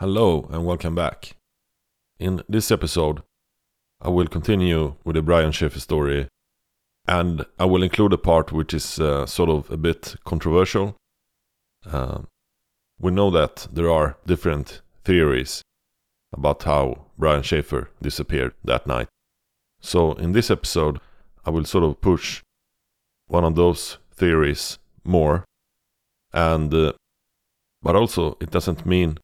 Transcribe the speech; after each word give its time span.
Hello 0.00 0.48
and 0.50 0.64
welcome 0.64 0.94
back. 0.94 1.36
In 2.18 2.42
this 2.48 2.70
episode, 2.70 3.22
I 4.00 4.08
will 4.08 4.28
continue 4.28 4.94
with 5.04 5.14
the 5.14 5.20
Brian 5.20 5.52
Shaffer 5.52 5.78
story, 5.78 6.26
and 7.06 7.44
I 7.58 7.66
will 7.66 7.82
include 7.82 8.14
a 8.14 8.16
part 8.16 8.50
which 8.50 8.72
is 8.72 8.98
uh, 8.98 9.26
sort 9.26 9.50
of 9.50 9.70
a 9.70 9.76
bit 9.76 10.16
controversial. 10.24 10.96
Uh, 11.84 12.20
we 12.98 13.10
know 13.10 13.30
that 13.30 13.68
there 13.70 13.90
are 13.90 14.16
different 14.24 14.80
theories 15.04 15.60
about 16.32 16.62
how 16.62 17.04
Brian 17.18 17.42
Shaffer 17.42 17.90
disappeared 18.00 18.54
that 18.64 18.86
night. 18.86 19.08
So, 19.82 20.14
in 20.14 20.32
this 20.32 20.50
episode, 20.50 20.98
I 21.44 21.50
will 21.50 21.66
sort 21.66 21.84
of 21.84 22.00
push 22.00 22.40
one 23.26 23.44
of 23.44 23.54
those 23.54 23.98
theories 24.14 24.78
more, 25.04 25.44
and 26.32 26.72
uh, 26.72 26.94
but 27.82 27.96
also 27.96 28.38
it 28.40 28.50
doesn't 28.50 28.86
mean 28.86 29.18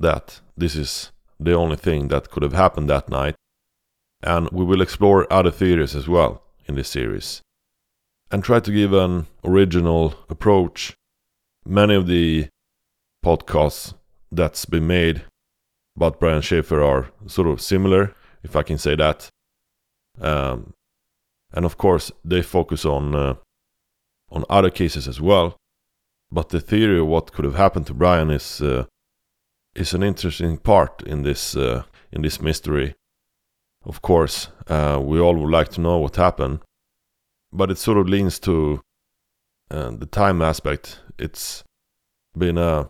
that 0.00 0.40
this 0.56 0.74
is 0.74 1.12
the 1.40 1.54
only 1.54 1.76
thing 1.76 2.08
that 2.08 2.30
could 2.30 2.42
have 2.42 2.52
happened 2.52 2.88
that 2.88 3.08
night, 3.08 3.34
and 4.22 4.48
we 4.50 4.64
will 4.64 4.80
explore 4.80 5.32
other 5.32 5.50
theories 5.50 5.94
as 5.94 6.08
well 6.08 6.42
in 6.66 6.74
this 6.74 6.88
series 6.88 7.42
and 8.30 8.44
try 8.44 8.60
to 8.60 8.72
give 8.72 8.92
an 8.92 9.26
original 9.44 10.14
approach. 10.28 10.94
Many 11.64 11.94
of 11.94 12.06
the 12.06 12.48
podcasts 13.24 13.94
that's 14.30 14.64
been 14.64 14.86
made 14.86 15.22
about 15.96 16.20
Brian 16.20 16.42
Shaffer 16.42 16.82
are 16.82 17.10
sort 17.26 17.48
of 17.48 17.60
similar, 17.60 18.14
if 18.42 18.54
I 18.54 18.62
can 18.62 18.78
say 18.78 18.94
that. 18.96 19.28
Um, 20.20 20.74
and 21.52 21.64
of 21.64 21.78
course, 21.78 22.12
they 22.24 22.42
focus 22.42 22.84
on 22.84 23.14
uh, 23.14 23.34
on 24.30 24.44
other 24.50 24.70
cases 24.70 25.08
as 25.08 25.20
well. 25.20 25.56
But 26.30 26.50
the 26.50 26.60
theory 26.60 27.00
of 27.00 27.06
what 27.06 27.32
could 27.32 27.46
have 27.46 27.54
happened 27.54 27.86
to 27.86 27.94
Brian 27.94 28.30
is 28.30 28.60
uh, 28.60 28.84
is 29.78 29.94
an 29.94 30.02
interesting 30.02 30.58
part 30.58 31.02
in 31.02 31.22
this 31.22 31.56
uh, 31.56 31.82
in 32.12 32.22
this 32.22 32.40
mystery. 32.40 32.94
Of 33.84 34.02
course, 34.02 34.48
uh, 34.66 35.00
we 35.00 35.20
all 35.20 35.36
would 35.36 35.50
like 35.50 35.68
to 35.70 35.80
know 35.80 35.98
what 35.98 36.16
happened, 36.16 36.60
but 37.52 37.70
it 37.70 37.78
sort 37.78 37.98
of 37.98 38.08
leans 38.08 38.38
to 38.40 38.80
uh, 39.70 39.90
the 39.90 40.06
time 40.06 40.42
aspect. 40.42 41.00
It's 41.18 41.62
been 42.36 42.58
a 42.58 42.88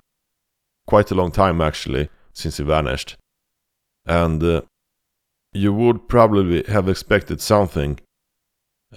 quite 0.86 1.11
a 1.11 1.14
long 1.14 1.30
time 1.30 1.61
actually 1.61 2.08
since 2.33 2.56
he 2.56 2.64
vanished, 2.64 3.17
and 4.06 4.42
uh, 4.42 4.62
you 5.52 5.75
would 5.75 6.08
probably 6.08 6.64
have 6.69 6.89
expected 6.89 7.41
something, 7.41 8.00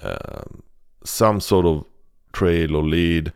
um, 0.02 0.64
some 1.04 1.42
sort 1.42 1.66
of 1.66 1.86
trail 2.32 2.76
or 2.76 2.84
lead 2.84 3.34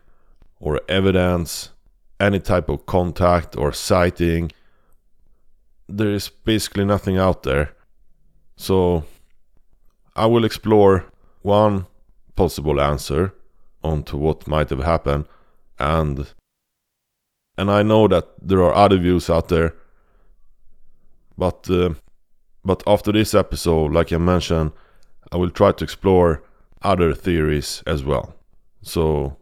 or 0.59 0.80
evidence 0.88 1.72
any 2.19 2.39
type 2.39 2.69
of 2.69 2.85
contact 2.85 3.58
or 3.58 3.71
sighting. 3.71 4.52
There 5.88 6.11
is 6.11 6.30
basically 6.30 6.85
nothing 6.85 7.17
out 7.17 7.44
there. 7.44 7.73
So 8.57 9.03
I 10.16 10.25
will 10.25 10.45
explore 10.45 11.05
one 11.41 11.88
possible 12.35 12.81
answer 12.81 13.33
onto 13.83 14.17
what 14.17 14.47
might 14.47 14.69
have 14.69 14.83
happened 14.83 15.25
and 15.80 16.33
and 17.57 17.72
I 17.72 17.83
know 17.83 18.07
that 18.07 18.27
there 18.41 18.61
are 18.63 18.73
other 18.73 18.97
views 18.97 19.29
out 19.29 19.47
there 19.47 19.75
but 21.38 21.69
uh, 21.69 21.94
but 22.63 22.83
after 22.88 23.11
this 23.11 23.33
episode 23.33 23.94
like 23.94 24.11
I 24.11 24.17
mentioned 24.17 24.72
I 25.31 25.38
will 25.38 25.50
try 25.50 25.72
to 25.72 25.83
explore 25.83 26.44
other 26.81 27.13
theories 27.13 27.83
as 27.88 28.03
well. 28.03 28.35
So 28.81 29.38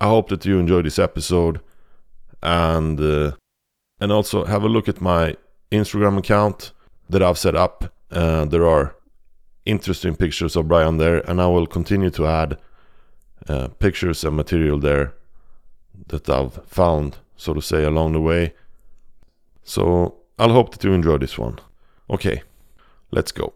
I 0.00 0.06
hope 0.06 0.28
that 0.28 0.44
you 0.44 0.58
enjoy 0.58 0.82
this 0.82 0.98
episode 0.98 1.60
and 2.42 3.00
uh, 3.00 3.32
and 4.00 4.12
also 4.12 4.44
have 4.44 4.64
a 4.64 4.68
look 4.68 4.88
at 4.88 5.00
my 5.00 5.36
Instagram 5.70 6.18
account 6.18 6.72
that 7.08 7.22
I've 7.22 7.38
set 7.38 7.54
up. 7.54 7.92
Uh, 8.10 8.44
there 8.44 8.66
are 8.66 8.96
interesting 9.64 10.16
pictures 10.16 10.56
of 10.56 10.68
Brian 10.68 10.98
there, 10.98 11.18
and 11.30 11.40
I 11.40 11.46
will 11.46 11.66
continue 11.66 12.10
to 12.10 12.26
add 12.26 12.58
uh, 13.48 13.68
pictures 13.78 14.24
and 14.24 14.36
material 14.36 14.78
there 14.78 15.14
that 16.08 16.28
I've 16.28 16.64
found, 16.66 17.18
so 17.36 17.54
to 17.54 17.62
say, 17.62 17.84
along 17.84 18.12
the 18.12 18.20
way. 18.20 18.54
So 19.62 20.16
I'll 20.38 20.52
hope 20.52 20.72
that 20.72 20.84
you 20.84 20.92
enjoy 20.92 21.18
this 21.18 21.38
one. 21.38 21.58
Okay, 22.10 22.42
let's 23.10 23.32
go. 23.32 23.54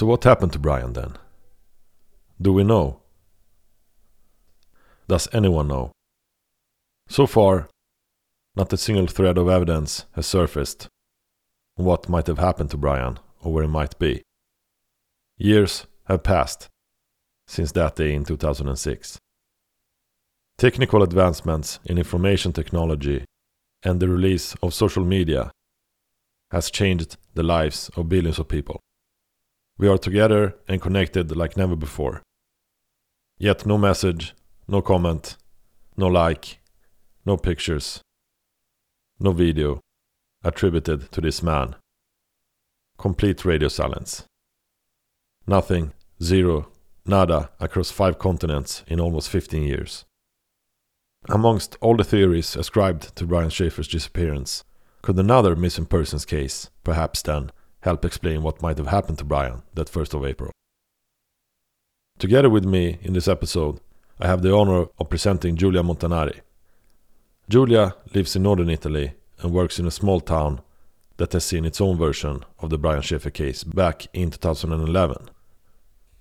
So, 0.00 0.06
what 0.06 0.24
happened 0.24 0.54
to 0.54 0.58
Brian 0.58 0.94
then? 0.94 1.18
Do 2.40 2.54
we 2.54 2.64
know? 2.64 3.02
Does 5.06 5.28
anyone 5.34 5.68
know? 5.68 5.92
So 7.10 7.26
far, 7.26 7.68
not 8.56 8.72
a 8.72 8.78
single 8.78 9.08
thread 9.08 9.36
of 9.36 9.50
evidence 9.50 10.06
has 10.12 10.26
surfaced 10.26 10.88
on 11.76 11.84
what 11.84 12.08
might 12.08 12.28
have 12.28 12.38
happened 12.38 12.70
to 12.70 12.78
Brian 12.78 13.18
or 13.42 13.52
where 13.52 13.64
he 13.64 13.68
might 13.68 13.98
be. 13.98 14.22
Years 15.36 15.86
have 16.06 16.22
passed 16.22 16.68
since 17.46 17.70
that 17.72 17.96
day 17.96 18.14
in 18.14 18.24
2006. 18.24 19.18
Technical 20.56 21.02
advancements 21.02 21.78
in 21.84 21.98
information 21.98 22.54
technology 22.54 23.26
and 23.82 24.00
the 24.00 24.08
release 24.08 24.54
of 24.62 24.72
social 24.72 25.04
media 25.04 25.50
has 26.52 26.70
changed 26.70 27.18
the 27.34 27.42
lives 27.42 27.90
of 27.98 28.08
billions 28.08 28.38
of 28.38 28.48
people. 28.48 28.80
We 29.80 29.88
are 29.88 29.96
together 29.96 30.56
and 30.68 30.78
connected 30.78 31.34
like 31.34 31.56
never 31.56 31.74
before. 31.74 32.20
Yet 33.38 33.64
no 33.64 33.78
message, 33.78 34.34
no 34.68 34.82
comment, 34.82 35.38
no 35.96 36.06
like, 36.06 36.60
no 37.24 37.38
pictures, 37.38 38.02
no 39.18 39.32
video 39.32 39.80
attributed 40.44 41.10
to 41.12 41.22
this 41.22 41.42
man. 41.42 41.76
Complete 42.98 43.46
radio 43.46 43.68
silence. 43.68 44.24
Nothing, 45.46 45.94
zero, 46.22 46.68
nada 47.06 47.48
across 47.58 47.90
five 47.90 48.18
continents 48.18 48.84
in 48.86 49.00
almost 49.00 49.30
15 49.30 49.62
years. 49.62 50.04
Amongst 51.30 51.78
all 51.80 51.96
the 51.96 52.04
theories 52.04 52.54
ascribed 52.54 53.16
to 53.16 53.24
Brian 53.24 53.48
Shaffer's 53.48 53.88
disappearance, 53.88 54.62
could 55.00 55.18
another 55.18 55.56
missing 55.56 55.86
persons 55.86 56.26
case, 56.26 56.68
perhaps 56.84 57.22
then, 57.22 57.50
help 57.80 58.04
explain 58.04 58.42
what 58.42 58.62
might 58.62 58.78
have 58.78 58.88
happened 58.88 59.18
to 59.18 59.24
Brian 59.24 59.62
that 59.74 59.90
1st 59.90 60.14
of 60.14 60.24
April. 60.24 60.52
Together 62.18 62.50
with 62.50 62.64
me 62.64 62.98
in 63.02 63.14
this 63.14 63.28
episode, 63.28 63.80
I 64.20 64.26
have 64.26 64.42
the 64.42 64.54
honor 64.54 64.86
of 64.98 65.08
presenting 65.08 65.56
Giulia 65.56 65.82
Montanari. 65.82 66.40
Giulia 67.48 67.94
lives 68.14 68.36
in 68.36 68.42
northern 68.42 68.68
Italy 68.68 69.14
and 69.40 69.52
works 69.52 69.78
in 69.78 69.86
a 69.86 69.90
small 69.90 70.20
town 70.20 70.60
that 71.16 71.32
has 71.32 71.44
seen 71.44 71.64
its 71.64 71.80
own 71.80 71.96
version 71.96 72.44
of 72.58 72.70
the 72.70 72.78
Brian 72.78 73.02
Shaffer 73.02 73.30
case 73.30 73.64
back 73.64 74.06
in 74.12 74.30
2011. 74.30 75.30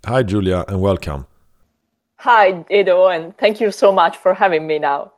Hi, 0.06 0.24
Giulia, 0.24 0.64
and 0.68 0.82
welcome. 0.82 1.28
Hi, 2.18 2.66
Edo, 2.70 3.08
and 3.08 3.38
thank 3.38 3.60
you 3.62 3.72
so 3.72 3.92
much 3.92 4.18
for 4.18 4.34
having 4.34 4.66
me 4.68 4.80
now. 4.80 5.14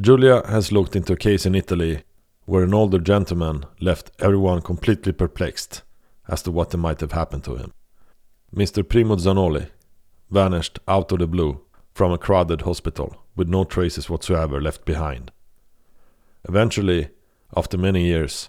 Giulia 0.00 0.46
has 0.46 0.72
looked 0.72 0.94
into 0.94 1.14
a 1.14 1.16
case 1.16 1.46
in 1.46 1.54
Italy 1.54 2.02
where 2.46 2.62
an 2.62 2.72
older 2.72 2.98
gentleman 2.98 3.64
left 3.80 4.10
everyone 4.20 4.62
completely 4.62 5.12
perplexed 5.12 5.82
as 6.28 6.42
to 6.42 6.50
what 6.50 6.76
might 6.76 7.00
have 7.00 7.12
happened 7.12 7.44
to 7.44 7.56
him. 7.56 7.72
Mr. 8.54 8.88
Primo 8.88 9.16
Zanoli 9.16 9.68
vanished 10.30 10.78
out 10.88 11.12
of 11.12 11.18
the 11.18 11.26
blue 11.26 11.60
from 11.92 12.12
a 12.12 12.18
crowded 12.18 12.62
hospital 12.62 13.24
with 13.34 13.48
no 13.48 13.64
traces 13.64 14.08
whatsoever 14.08 14.60
left 14.60 14.84
behind. 14.84 15.32
Eventually, 16.48 17.08
after 17.56 17.76
many 17.76 18.04
years, 18.04 18.48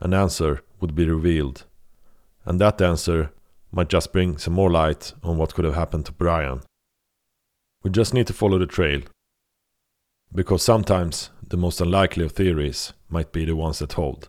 an 0.00 0.14
answer 0.14 0.62
would 0.80 0.94
be 0.94 1.08
revealed, 1.08 1.64
and 2.44 2.60
that 2.60 2.80
answer 2.80 3.32
might 3.70 3.88
just 3.88 4.12
bring 4.12 4.38
some 4.38 4.54
more 4.54 4.70
light 4.70 5.12
on 5.22 5.36
what 5.36 5.54
could 5.54 5.64
have 5.64 5.74
happened 5.74 6.06
to 6.06 6.12
Brian. 6.12 6.62
We 7.82 7.90
just 7.90 8.14
need 8.14 8.26
to 8.28 8.32
follow 8.32 8.58
the 8.58 8.66
trail, 8.66 9.02
because 10.34 10.62
sometimes 10.62 11.30
the 11.48 11.56
most 11.56 11.80
unlikely 11.80 12.24
of 12.24 12.32
theories 12.32 12.92
might 13.08 13.32
be 13.32 13.44
the 13.44 13.56
ones 13.56 13.78
that 13.78 13.92
hold. 13.92 14.28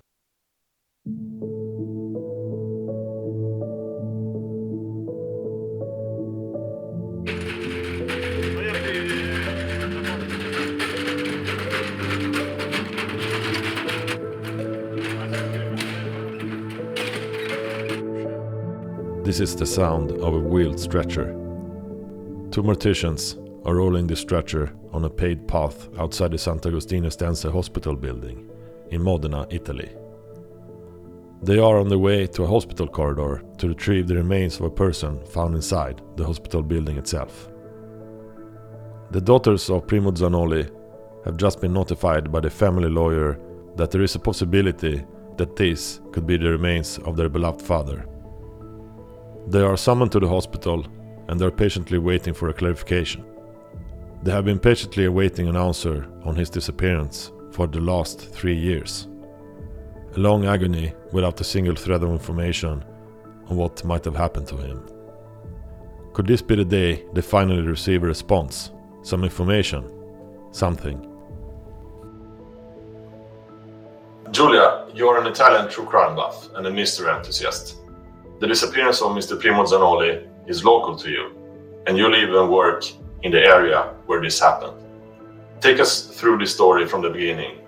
This 19.24 19.42
is 19.42 19.56
the 19.58 19.66
sound 19.66 20.12
of 20.14 20.34
a 20.34 20.40
wheeled 20.40 20.80
stretcher. 20.80 21.34
Two 22.50 22.64
morticians 22.64 23.36
are 23.68 23.76
rolling 23.76 24.08
the 24.08 24.16
stretcher 24.16 24.74
on 24.94 25.04
a 25.04 25.10
paved 25.10 25.46
path 25.46 25.90
outside 26.00 26.32
the 26.32 26.38
Sant'Agostino 26.38 27.08
Estense 27.08 27.52
Hospital 27.52 27.98
building 27.98 28.50
in 28.92 29.04
Modena, 29.04 29.46
Italy. 29.50 29.90
They 31.44 31.60
are 31.60 31.78
on 31.78 31.90
the 31.90 32.00
way 32.00 32.28
to 32.28 32.44
a 32.44 32.48
hospital 32.48 32.88
corridor 32.88 33.44
to 33.58 33.68
retrieve 33.68 34.08
the 34.08 34.16
remains 34.16 34.56
of 34.56 34.62
a 34.62 34.72
person 34.72 35.24
found 35.26 35.54
inside 35.54 36.02
the 36.16 36.26
hospital 36.26 36.64
building 36.64 36.98
itself. 36.98 37.50
The 39.12 39.22
daughters 39.22 39.70
of 39.70 39.86
Primo 39.86 40.12
Zanoli 40.12 40.72
have 41.26 41.36
just 41.36 41.60
been 41.60 41.74
notified 41.74 42.32
by 42.32 42.40
the 42.40 42.50
family 42.50 42.90
lawyer 42.90 43.38
that 43.76 43.92
there 43.92 44.02
is 44.02 44.16
a 44.16 44.20
possibility 44.20 45.06
that 45.36 45.58
these 45.58 46.00
could 46.14 46.26
be 46.26 46.38
the 46.38 46.50
remains 46.50 47.00
of 47.00 47.18
their 47.18 47.30
beloved 47.30 47.62
father. 47.62 48.08
They 49.48 49.62
are 49.62 49.78
summoned 49.78 50.14
to 50.14 50.22
the 50.22 50.30
hospital 50.30 50.86
and 51.28 51.42
are 51.42 51.52
patiently 51.52 52.00
waiting 52.00 52.34
for 52.34 52.48
a 52.48 52.54
clarification. 52.54 53.26
They 54.28 54.34
have 54.34 54.44
been 54.44 54.60
patiently 54.60 55.06
awaiting 55.06 55.48
an 55.48 55.56
answer 55.56 56.06
on 56.26 56.36
his 56.36 56.50
disappearance 56.50 57.32
for 57.54 57.66
the 57.66 57.80
last 57.80 58.20
three 58.20 58.58
years. 58.58 59.08
A 60.18 60.20
long 60.20 60.46
agony 60.46 60.94
without 61.14 61.40
a 61.40 61.46
single 61.46 61.76
thread 61.76 62.04
of 62.04 62.10
information 62.10 62.84
on 63.48 63.56
what 63.56 63.86
might 63.86 64.04
have 64.04 64.18
happened 64.18 64.46
to 64.48 64.58
him. 64.58 64.84
Could 66.12 66.28
this 66.28 66.42
be 66.42 66.56
the 66.56 66.66
day 66.66 67.06
they 67.14 67.22
finally 67.22 67.62
receive 67.62 68.04
a 68.04 68.08
response? 68.08 68.72
Some 69.02 69.24
information? 69.24 69.90
Something? 70.52 71.00
Giulia, 74.32 74.88
you're 74.94 75.22
an 75.22 75.28
Italian 75.28 75.70
true 75.70 75.86
crime 75.86 76.18
buff 76.18 76.50
and 76.56 76.68
a 76.68 76.70
mystery 76.70 77.10
enthusiast. 77.16 77.78
The 78.42 78.48
disappearance 78.48 79.02
of 79.02 79.12
Mr. 79.12 79.40
Primo 79.40 79.64
Zanoli 79.64 80.28
is 80.48 80.66
local 80.66 80.98
to 80.98 81.10
you, 81.10 81.32
and 81.88 81.98
you 81.98 82.10
live 82.10 82.34
and 82.34 82.52
work 82.52 82.84
in 83.24 83.32
the 83.32 83.44
area 83.44 83.94
where 84.06 84.22
this 84.22 84.40
happened. 84.40 84.78
Take 85.60 85.80
us 85.80 86.08
through 86.08 86.38
the 86.38 86.46
story 86.46 86.88
from 86.88 87.02
the 87.02 87.10
beginning. 87.10 87.60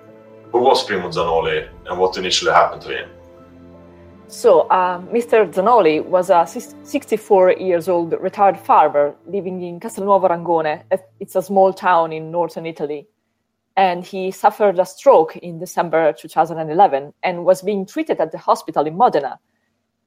Who 0.51 0.59
was 0.59 0.83
Primo 0.83 1.09
Zanoli 1.09 1.67
and 1.87 1.99
what 1.99 2.17
initially 2.17 2.51
happened 2.51 2.81
to 2.83 2.89
him? 2.89 3.09
So, 4.27 4.61
uh, 4.69 5.01
Mr. 5.11 5.51
Zanoli 5.51 6.05
was 6.05 6.29
a 6.29 6.45
64 6.45 7.53
years 7.53 7.89
old 7.89 8.13
retired 8.21 8.59
farmer 8.59 9.15
living 9.25 9.61
in 9.63 9.79
Castelnuovo 9.79 10.29
Rangone. 10.29 10.83
It's 11.19 11.35
a 11.35 11.41
small 11.41 11.73
town 11.73 12.13
in 12.13 12.29
northern 12.29 12.67
Italy. 12.67 13.07
And 13.75 14.05
he 14.05 14.29
suffered 14.29 14.77
a 14.77 14.85
stroke 14.85 15.35
in 15.37 15.57
December 15.57 16.13
2011 16.13 17.13
and 17.23 17.43
was 17.43 17.63
being 17.63 17.87
treated 17.87 18.19
at 18.19 18.31
the 18.31 18.37
hospital 18.37 18.85
in 18.85 18.95
Modena. 18.97 19.39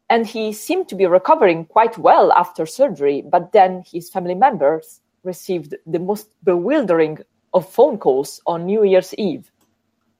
And 0.09 0.25
he 0.25 0.53
seemed 0.53 0.88
to 0.91 0.95
be 0.95 1.06
recovering 1.06 1.65
quite 1.65 1.99
well 1.99 2.31
after 2.33 2.65
surgery, 2.65 3.23
but 3.23 3.50
then 3.50 3.83
his 3.85 4.09
family 4.09 4.37
members 4.37 5.00
received 5.25 5.75
the 5.87 5.99
most 5.99 6.29
bewildering 6.45 7.19
of 7.55 7.69
phone 7.69 7.99
calls 7.99 8.41
on 8.47 8.67
New 8.67 8.85
Year's 8.85 9.15
Eve 9.15 9.53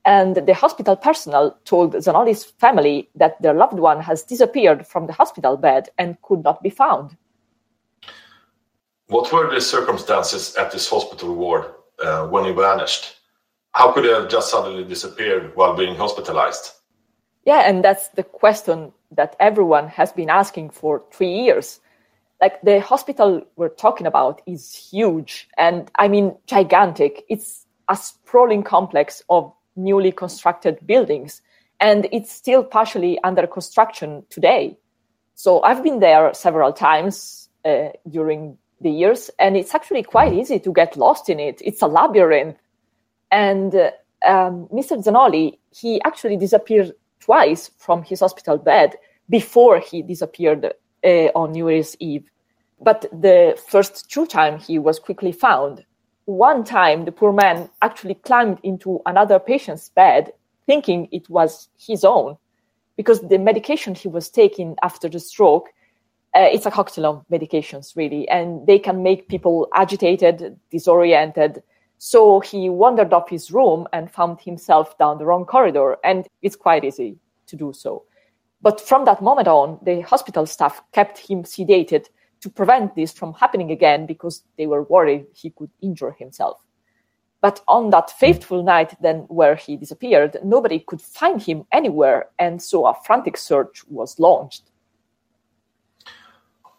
and 0.05 0.35
the 0.35 0.55
hospital 0.55 0.97
personnel 0.97 1.57
told 1.65 1.95
Zanoli's 1.95 2.45
family 2.45 3.09
that 3.15 3.41
their 3.41 3.55
loved 3.55 3.79
one 3.79 4.01
has 4.01 4.25
disappeared 4.25 4.87
from 4.87 5.07
the 5.07 5.13
hospital 5.13 5.57
bed 5.57 5.91
and 5.99 6.21
could 6.23 6.43
not 6.43 6.63
be 6.63 6.71
found. 6.71 7.17
What 9.07 9.33
were 9.33 9.53
the 9.53 9.61
circumstances 9.61 10.57
at 10.57 10.73
this 10.73 10.89
hospital 10.89 11.35
ward 11.35 11.67
uh, 12.03 12.27
when 12.27 12.45
he 12.45 12.53
vanished? 12.53 13.17
How 13.73 13.93
could 13.93 14.05
he 14.05 14.11
have 14.11 14.29
just 14.29 14.51
suddenly 14.51 14.85
disappeared 14.85 15.55
while 15.55 15.77
being 15.77 15.95
hospitalized? 15.95 16.73
Yeah, 17.45 17.61
and 17.61 17.85
that's 17.85 18.09
the 18.09 18.23
question 18.23 18.93
that 19.13 19.37
everyone 19.39 19.89
has 19.89 20.13
been 20.13 20.31
asking 20.31 20.71
for 20.71 21.05
three 21.13 21.33
years. 21.33 21.81
Like 22.43 22.61
the 22.62 22.81
hospital 22.81 23.47
we're 23.55 23.69
talking 23.69 24.06
about 24.06 24.43
is 24.47 24.75
huge 24.75 25.49
and 25.56 25.89
I 25.94 26.09
mean 26.09 26.35
gigantic. 26.47 27.25
It's 27.29 27.65
a 27.89 27.94
sprawling 27.94 28.65
complex 28.65 29.23
of 29.31 29.53
newly 29.77 30.11
constructed 30.11 30.85
buildings, 30.85 31.41
and 31.79 32.09
it's 32.11 32.33
still 32.33 32.65
partially 32.65 33.19
under 33.23 33.47
construction 33.47 34.25
today. 34.29 34.77
So 35.37 35.62
I've 35.62 35.85
been 35.85 36.00
there 36.00 36.35
several 36.35 36.73
times 36.73 37.49
uh, 37.65 37.91
during 38.11 38.59
the 38.81 38.91
years, 38.91 39.31
and 39.39 39.56
it's 39.56 39.73
actually 39.75 40.03
quite 40.03 40.33
easy 40.33 40.59
to 40.59 40.73
get 40.73 40.97
lost 40.97 41.29
in 41.29 41.39
it. 41.39 41.62
It's 41.65 41.81
a 41.81 41.87
labyrinth. 41.87 42.56
And 43.31 43.73
uh, 43.73 43.93
um, 44.27 44.69
Mr. 44.73 45.03
Zanoli, 45.03 45.59
he 45.71 46.03
actually 46.03 46.37
disappeared 46.37 46.93
twice 47.21 47.71
from 47.79 48.03
his 48.03 48.19
hospital 48.19 48.59
bed 48.59 48.97
before 49.31 49.79
he 49.79 50.03
disappeared 50.03 50.73
uh, 51.05 51.09
on 51.35 51.53
New 51.53 51.69
Year's 51.69 51.97
Eve. 52.00 52.29
But 52.82 53.02
the 53.12 53.58
first 53.69 54.11
two 54.11 54.26
times 54.26 54.67
he 54.67 54.79
was 54.79 54.99
quickly 54.99 55.32
found 55.32 55.84
one 56.25 56.64
time 56.64 57.05
the 57.05 57.12
poor 57.12 57.32
man 57.32 57.69
actually 57.81 58.14
climbed 58.14 58.58
into 58.62 59.00
another 59.06 59.38
patient's 59.38 59.88
bed 59.90 60.32
thinking 60.67 61.08
it 61.11 61.29
was 61.29 61.69
his 61.79 62.05
own 62.05 62.37
because 62.96 63.20
the 63.23 63.38
medication 63.38 63.94
he 63.94 64.08
was 64.08 64.31
taking 64.31 64.76
after 64.82 65.08
the 65.08 65.19
stroke 65.19 65.69
uh, 66.34 66.49
it's 66.50 66.64
a 66.64 66.70
cocktail 66.70 67.06
of 67.06 67.25
medications 67.31 67.94
really 67.96 68.29
and 68.29 68.67
they 68.67 68.79
can 68.79 69.02
make 69.02 69.29
people 69.29 69.69
agitated 69.75 70.58
disoriented. 70.70 71.62
So 71.99 72.40
he 72.40 72.70
wandered 72.70 73.12
off 73.12 73.29
his 73.29 73.52
room 73.52 73.87
and 73.93 74.11
found 74.11 74.40
himself 74.40 74.96
down 74.99 75.19
the 75.19 75.26
wrong 75.26 75.44
corridor 75.44 75.99
and 76.05 76.26
it's 76.40 76.56
quite 76.56 76.84
easy 76.84 77.19
to 77.46 77.56
do 77.56 77.73
so. 77.73 78.05
But 78.62 78.81
from 78.81 79.05
that 79.05 79.20
moment 79.20 79.49
on 79.49 79.79
the 79.82 80.00
hospital 80.00 80.46
staff 80.46 80.82
kept 80.93 81.19
him 81.19 81.43
sedated 81.43 82.06
to 82.43 82.50
prevent 82.50 82.94
this 82.94 83.12
from 83.12 83.33
happening 83.35 83.71
again 83.71 84.05
because 84.06 84.43
they 84.59 84.67
were 84.67 84.83
worried 84.83 85.27
he 85.35 85.50
could 85.50 85.71
injure 85.81 86.12
himself. 86.12 86.61
But 87.41 87.61
on 87.67 87.91
that 87.91 88.11
fateful 88.11 88.62
night, 88.62 88.94
then 89.00 89.21
where 89.29 89.56
he 89.56 89.77
disappeared, 89.77 90.37
nobody 90.44 90.79
could 90.79 91.03
find 91.03 91.43
him 91.43 91.65
anywhere, 91.73 92.29
and 92.39 92.62
so 92.62 92.87
a 92.87 92.94
frantic 93.05 93.37
search 93.37 93.83
was 93.89 94.21
launched. 94.21 94.71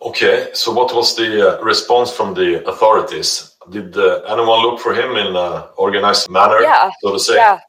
Okay, 0.01 0.49
so 0.53 0.71
what 0.71 0.93
was 0.93 1.15
the 1.15 1.59
uh, 1.59 1.61
response 1.63 2.11
from 2.11 2.33
the 2.33 2.65
authorities? 2.67 3.55
Did 3.69 3.97
uh, 3.97 4.21
anyone 4.27 4.61
look 4.61 4.79
for 4.79 4.93
him 4.93 5.11
in 5.15 5.35
an 5.35 5.63
organized 5.77 6.29
manner, 6.29 6.61
yeah, 6.61 6.91
so 7.01 7.11
to 7.11 7.19
say? 7.19 7.35
Yeah, 7.35 7.59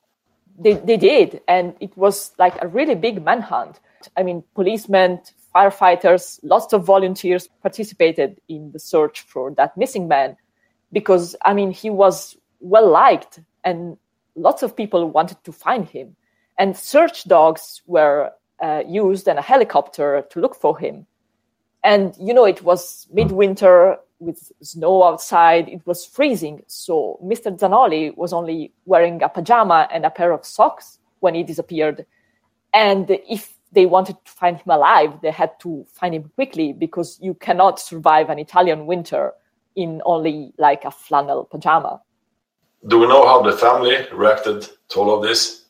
they, 0.59 0.75
they 0.75 0.97
did, 0.97 1.41
and 1.49 1.75
it 1.81 1.97
was 1.97 2.33
like 2.39 2.61
a 2.63 2.69
really 2.69 2.95
big 2.95 3.25
manhunt. 3.25 3.81
I 4.17 4.23
mean, 4.23 4.45
policemen, 4.55 5.21
firefighters, 5.55 6.41
lots 6.43 6.73
of 6.73 6.85
volunteers 6.85 7.49
participated 7.63 8.41
in 8.49 8.73
the 8.73 8.79
search 8.79 9.23
for 9.23 9.53
that 9.53 9.77
missing 9.77 10.09
man 10.09 10.37
because, 10.93 11.37
I 11.45 11.55
mean, 11.55 11.71
he 11.71 11.91
was 11.91 12.37
well 12.61 12.89
liked 12.89 13.41
and 13.63 13.97
lots 14.35 14.63
of 14.63 14.77
people 14.77 15.09
wanted 15.11 15.43
to 15.45 15.53
find 15.53 15.87
him. 15.89 16.17
And 16.59 16.77
search 16.77 17.25
dogs 17.25 17.83
were 17.87 18.31
uh, 18.63 18.83
used 18.87 19.29
and 19.29 19.39
a 19.39 19.43
helicopter 19.43 20.25
to 20.31 20.41
look 20.41 20.55
for 20.55 20.79
him. 20.79 21.07
And, 21.83 22.15
you 22.19 22.33
know, 22.33 22.45
it 22.45 22.63
was 22.63 23.07
midwinter 23.13 23.99
with 24.19 24.53
snow 24.63 25.05
outside. 25.05 25.69
It 25.69 25.87
was 25.87 26.07
freezing. 26.07 26.63
So 26.67 27.19
Mr. 27.23 27.57
Zanoli 27.59 28.17
was 28.17 28.33
only 28.33 28.73
wearing 28.87 29.23
a 29.23 29.29
pajama 29.29 29.89
and 29.93 30.07
a 30.07 30.11
pair 30.11 30.33
of 30.33 30.47
socks 30.47 30.99
when 31.21 31.35
he 31.35 31.43
disappeared. 31.43 32.07
And 32.73 33.11
if 33.11 33.54
they 33.75 33.87
wanted 33.87 34.17
to 34.25 34.33
find 34.33 34.57
him 34.57 34.71
alive, 34.71 35.21
they 35.23 35.31
had 35.31 35.59
to 35.61 35.85
find 35.93 36.15
him 36.15 36.31
quickly 36.35 36.73
because 36.73 37.19
you 37.21 37.35
cannot 37.35 37.81
survive 37.81 38.31
an 38.31 38.39
Italian 38.39 38.87
winter 38.87 39.33
in 39.77 40.01
only 40.05 40.53
like 40.59 40.85
a 40.85 40.91
flannel 40.91 41.45
pajama. 41.45 42.01
Do 42.87 42.99
we 42.99 43.07
know 43.07 43.27
how 43.27 43.43
the 43.43 43.57
family 43.57 43.97
reacted 44.13 44.69
to 44.91 45.01
all 45.01 45.15
of 45.17 45.23
this? 45.23 45.65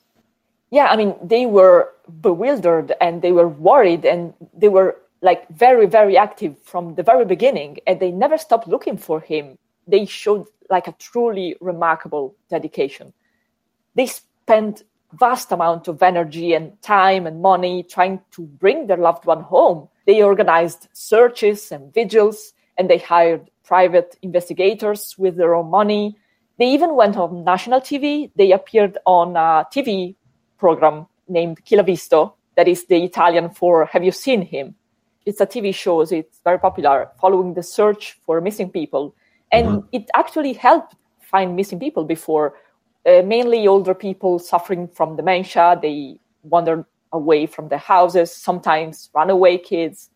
Yeah, 0.71 0.87
I 0.87 0.97
mean, 0.97 1.15
they 1.23 1.47
were 1.47 1.93
bewildered 2.21 2.93
and 3.01 3.23
they 3.23 3.33
were 3.33 3.49
worried 3.49 4.05
and 4.05 4.35
they 4.53 4.69
were 4.69 4.97
like 5.23 5.49
very, 5.49 5.87
very 5.87 6.17
active 6.19 6.59
from 6.59 6.97
the 6.97 7.03
very 7.03 7.25
beginning 7.25 7.79
and 7.87 8.01
they 8.01 8.11
never 8.11 8.37
stopped 8.37 8.69
looking 8.69 8.99
for 8.99 9.21
him. 9.21 9.57
They 9.87 10.05
showed 10.05 10.47
like 10.69 10.89
a 10.89 10.93
truly 10.93 11.57
remarkable 11.61 12.37
dedication. 12.51 13.13
They 13.95 14.07
spent 14.07 14.83
vast 15.19 15.53
amount 15.53 15.89
of 15.89 16.03
energy 16.03 16.55
and 16.55 16.81
time 16.83 17.27
and 17.27 17.41
money 17.41 17.83
trying 17.83 18.21
to 18.33 18.43
bring 18.43 18.87
their 18.87 18.97
loved 18.97 19.25
one 19.27 19.43
home. 19.43 19.89
They 20.07 20.23
organized 20.23 20.89
searches 20.93 21.73
and 21.73 21.93
vigils, 21.93 22.53
and 22.77 22.91
they 22.91 22.99
hired 22.99 23.51
private 23.65 24.17
investigators 24.23 25.17
with 25.19 25.37
their 25.37 25.55
own 25.55 25.71
money. 25.71 26.17
They 26.59 26.67
even 26.71 26.95
went 26.95 27.17
on 27.17 27.45
national 27.45 27.81
TV. 27.81 28.31
They 28.37 28.53
appeared 28.53 28.99
on 29.07 29.37
a 29.37 29.67
TV 29.73 30.15
program 30.59 31.07
named 31.29 31.61
Chi 31.69 31.81
visto, 31.83 32.35
that 32.57 32.69
is 32.69 32.87
the 32.87 33.03
Italian 33.03 33.51
for 33.51 33.87
Have 33.87 34.05
You 34.05 34.13
Seen 34.13 34.43
Him? 34.43 34.75
It's 35.27 35.41
a 35.41 35.47
TV 35.47 35.75
show, 35.75 36.03
it's 36.03 36.41
very 36.45 36.59
popular, 36.59 37.11
following 37.21 37.55
the 37.55 37.63
search 37.63 38.19
for 38.25 38.41
missing 38.41 38.71
people. 38.71 39.15
And 39.51 39.67
mm-hmm. 39.67 39.89
it 39.93 40.11
actually 40.15 40.53
helped 40.53 40.95
find 41.21 41.57
missing 41.57 41.81
people 41.81 42.05
before 42.05 42.55
uh, 43.07 43.23
mainly 43.23 43.67
older 43.67 43.95
people 43.95 44.39
suffering 44.39 44.89
from 44.89 45.17
dementia. 45.17 45.79
They 45.81 46.19
wander 46.43 46.87
away 47.13 47.47
from 47.47 47.69
their 47.69 47.79
houses, 47.79 48.35
sometimes 48.35 49.11
runaway 49.15 49.59
kids. 49.59 50.11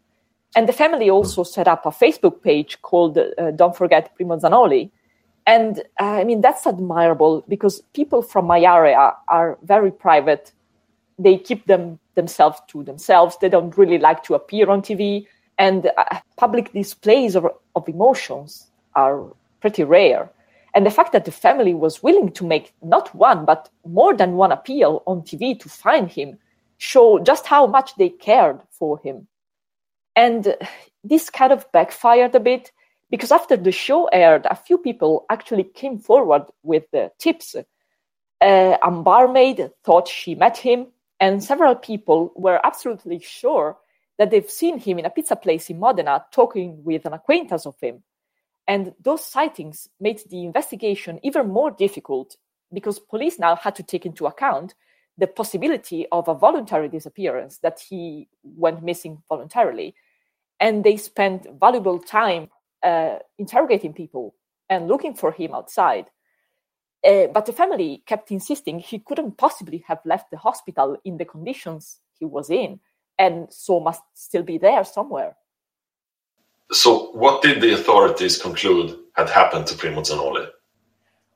And 0.57 0.69
the 0.69 0.73
family 0.73 1.11
also 1.11 1.43
set 1.43 1.69
up 1.69 1.85
a 1.87 1.91
Facebook 1.91 2.43
page 2.43 2.81
called 2.83 3.19
uh, 3.19 3.51
Don't 3.53 3.77
Forget 3.77 4.15
Primo 4.17 4.39
Zanoli. 4.39 4.91
And 5.47 5.81
uh, 6.01 6.05
I 6.05 6.25
mean, 6.25 6.41
that's 6.41 6.67
admirable 6.67 7.45
because 7.49 7.81
people 7.95 8.23
from 8.23 8.47
my 8.47 8.61
area 8.61 9.15
are 9.29 9.59
very 9.63 9.91
private. 9.91 10.53
They 11.19 11.39
keep 11.39 11.67
them 11.67 11.99
themselves 12.15 12.61
to 12.69 12.83
themselves. 12.83 13.37
They 13.41 13.49
don't 13.49 13.77
really 13.77 13.99
like 13.99 14.23
to 14.25 14.35
appear 14.35 14.69
on 14.71 14.83
TV. 14.83 15.27
And 15.59 15.91
uh, 15.97 16.21
public 16.37 16.73
displays 16.73 17.35
of, 17.35 17.47
of 17.75 17.89
emotions 17.89 18.67
are 18.95 19.25
pretty 19.61 19.85
rare. 19.85 20.31
And 20.79 20.87
the 20.87 20.93
fact 20.93 21.11
that 21.11 21.25
the 21.25 21.33
family 21.33 21.75
was 21.75 22.05
willing 22.05 22.31
to 22.35 22.47
make 22.47 22.73
not 22.81 23.13
one, 23.13 23.45
but 23.45 23.69
more 23.85 24.15
than 24.15 24.37
one 24.37 24.53
appeal 24.53 25.03
on 25.09 25.23
TV 25.23 25.59
to 25.59 25.69
find 25.69 26.09
him 26.09 26.39
show 26.77 27.19
just 27.19 27.47
how 27.47 27.67
much 27.67 27.97
they 27.97 28.11
cared 28.11 28.61
for 28.71 29.01
him. 29.01 29.27
And 30.15 30.55
this 31.03 31.31
kind 31.31 31.53
of 31.53 31.67
backfired 31.73 32.33
a 32.37 32.39
bit 32.39 32.71
because 33.11 33.33
after 33.33 33.57
the 33.57 33.73
show 33.73 34.05
aired, 34.13 34.47
a 34.47 34.55
few 34.55 34.79
people 34.79 35.27
actually 35.29 35.65
came 35.65 35.99
forward 35.99 36.45
with 36.63 36.85
the 36.93 37.11
tips. 37.19 37.57
Uh, 38.41 38.77
a 38.81 38.91
barmaid 38.93 39.73
thought 39.83 40.07
she 40.07 40.37
met 40.37 40.59
him, 40.59 40.87
and 41.19 41.43
several 41.43 41.75
people 41.75 42.33
were 42.37 42.65
absolutely 42.65 43.19
sure 43.19 43.77
that 44.19 44.31
they've 44.31 44.49
seen 44.49 44.79
him 44.79 45.01
in 45.01 45.07
a 45.07 45.11
pizza 45.11 45.35
place 45.35 45.71
in 45.71 45.81
Modena 45.81 46.25
talking 46.31 46.85
with 46.85 47.05
an 47.05 47.15
acquaintance 47.15 47.67
of 47.67 47.75
him. 47.81 48.05
And 48.69 48.93
those 49.03 49.25
sightings 49.25 49.89
made 49.99 50.21
the 50.29 50.45
investigation 50.45 51.19
even 51.23 51.49
more 51.49 51.71
difficult 51.71 52.37
because 52.73 52.99
police 52.99 53.39
now 53.39 53.57
had 53.57 53.75
to 53.77 53.83
take 53.83 54.05
into 54.05 54.27
account 54.27 54.75
the 55.17 55.27
possibility 55.27 56.07
of 56.13 56.29
a 56.29 56.35
voluntary 56.35 56.91
disappearance 56.91 57.59
that 57.59 57.81
he 57.81 58.29
went 58.45 58.85
missing 58.85 59.23
voluntarily. 59.29 59.95
And 60.61 60.85
they 60.85 60.99
spent 60.99 61.47
valuable 61.59 61.99
time 61.99 62.51
uh, 62.83 63.17
interrogating 63.39 63.95
people 63.95 64.35
and 64.69 64.87
looking 64.87 65.15
for 65.15 65.33
him 65.33 65.55
outside. 65.55 66.11
Uh, 67.05 67.29
but 67.29 67.47
the 67.47 67.53
family 67.53 68.03
kept 68.07 68.31
insisting 68.31 68.79
he 68.79 68.99
couldn't 68.99 69.39
possibly 69.39 69.83
have 69.87 70.01
left 70.05 70.31
the 70.31 70.37
hospital 70.37 70.99
in 71.05 71.17
the 71.17 71.25
conditions 71.25 72.01
he 72.19 72.25
was 72.25 72.51
in, 72.51 72.81
and 73.19 73.47
so 73.51 73.81
must 73.81 74.03
still 74.15 74.43
be 74.43 74.59
there 74.59 74.85
somewhere. 74.85 75.37
So, 76.71 77.13
what 77.13 77.41
did 77.41 77.63
the 77.63 77.73
authorities 77.73 78.37
conclude 78.37 78.99
had 79.15 79.31
happened 79.31 79.67
to 79.69 79.75
Primo 79.75 80.03
Zanoli? 80.03 80.49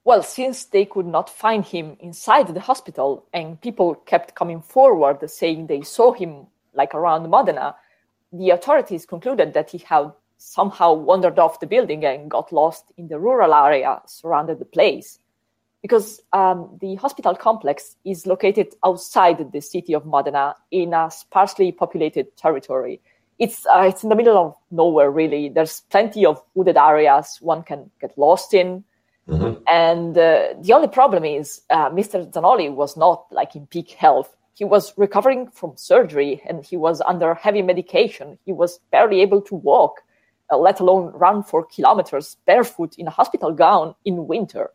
Well, 0.05 0.23
since 0.23 0.67
they 0.67 0.85
could 0.85 1.07
not 1.07 1.31
find 1.31 1.65
him 1.65 1.97
inside 2.01 2.49
the 2.49 2.61
hospital 2.61 3.25
and 3.33 3.61
people 3.61 3.95
kept 3.95 4.35
coming 4.35 4.61
forward 4.61 5.29
saying 5.31 5.67
they 5.69 5.83
saw 5.83 6.13
him 6.13 6.49
like 6.75 6.95
around 6.95 7.31
Modena, 7.31 7.77
the 8.31 8.51
authorities 8.51 9.07
concluded 9.07 9.55
that 9.55 9.71
he 9.71 9.79
had 9.79 10.13
somehow 10.37 10.93
wandered 10.93 11.39
off 11.39 11.61
the 11.61 11.67
building 11.67 12.05
and 12.05 12.31
got 12.31 12.53
lost 12.53 12.93
in 12.99 13.09
the 13.09 13.19
rural 13.19 13.55
area 13.55 14.03
surrounding 14.07 14.59
the 14.59 14.65
place. 14.67 15.19
Because 15.81 16.21
um, 16.33 16.79
the 16.81 16.97
hospital 16.97 17.35
complex 17.35 17.97
is 18.05 18.27
located 18.27 18.75
outside 18.85 19.51
the 19.53 19.61
city 19.61 19.95
of 19.95 20.05
Modena 20.05 20.57
in 20.71 20.93
a 20.93 21.11
sparsely 21.11 21.73
populated 21.73 22.37
territory 22.37 23.01
it's 23.43 23.67
uh, 23.67 23.83
it's 23.91 24.03
in 24.05 24.09
the 24.09 24.15
middle 24.15 24.39
of 24.39 24.55
nowhere 24.71 25.11
really. 25.11 25.49
There's 25.49 25.81
plenty 25.91 26.25
of 26.25 26.41
wooded 26.55 26.77
areas 26.77 27.39
one 27.41 27.63
can 27.63 27.91
get 28.01 28.17
lost 28.17 28.55
in. 28.55 28.85
Mm-hmm. 29.29 29.63
and 29.69 30.19
uh, 30.19 30.49
the 30.61 30.73
only 30.73 30.89
problem 30.89 31.25
is 31.25 31.61
uh, 31.71 31.89
mr 31.91 32.29
zanoli 32.33 32.75
was 32.75 32.97
not 32.97 33.27
like 33.31 33.55
in 33.55 33.67
peak 33.67 33.91
health. 33.91 34.35
He 34.55 34.65
was 34.65 34.93
recovering 34.97 35.47
from 35.49 35.77
surgery 35.77 36.43
and 36.45 36.65
he 36.65 36.77
was 36.77 37.01
under 37.03 37.33
heavy 37.35 37.63
medication. 37.63 38.37
He 38.45 38.53
was 38.53 38.81
barely 38.91 39.21
able 39.21 39.41
to 39.43 39.55
walk 39.55 40.03
uh, 40.53 40.57
let 40.57 40.81
alone 40.81 41.13
run 41.15 41.43
for 41.43 41.65
kilometers 41.65 42.37
barefoot 42.47 42.97
in 42.99 43.07
a 43.07 43.11
hospital 43.11 43.53
gown 43.53 43.95
in 44.05 44.27
winter 44.27 44.71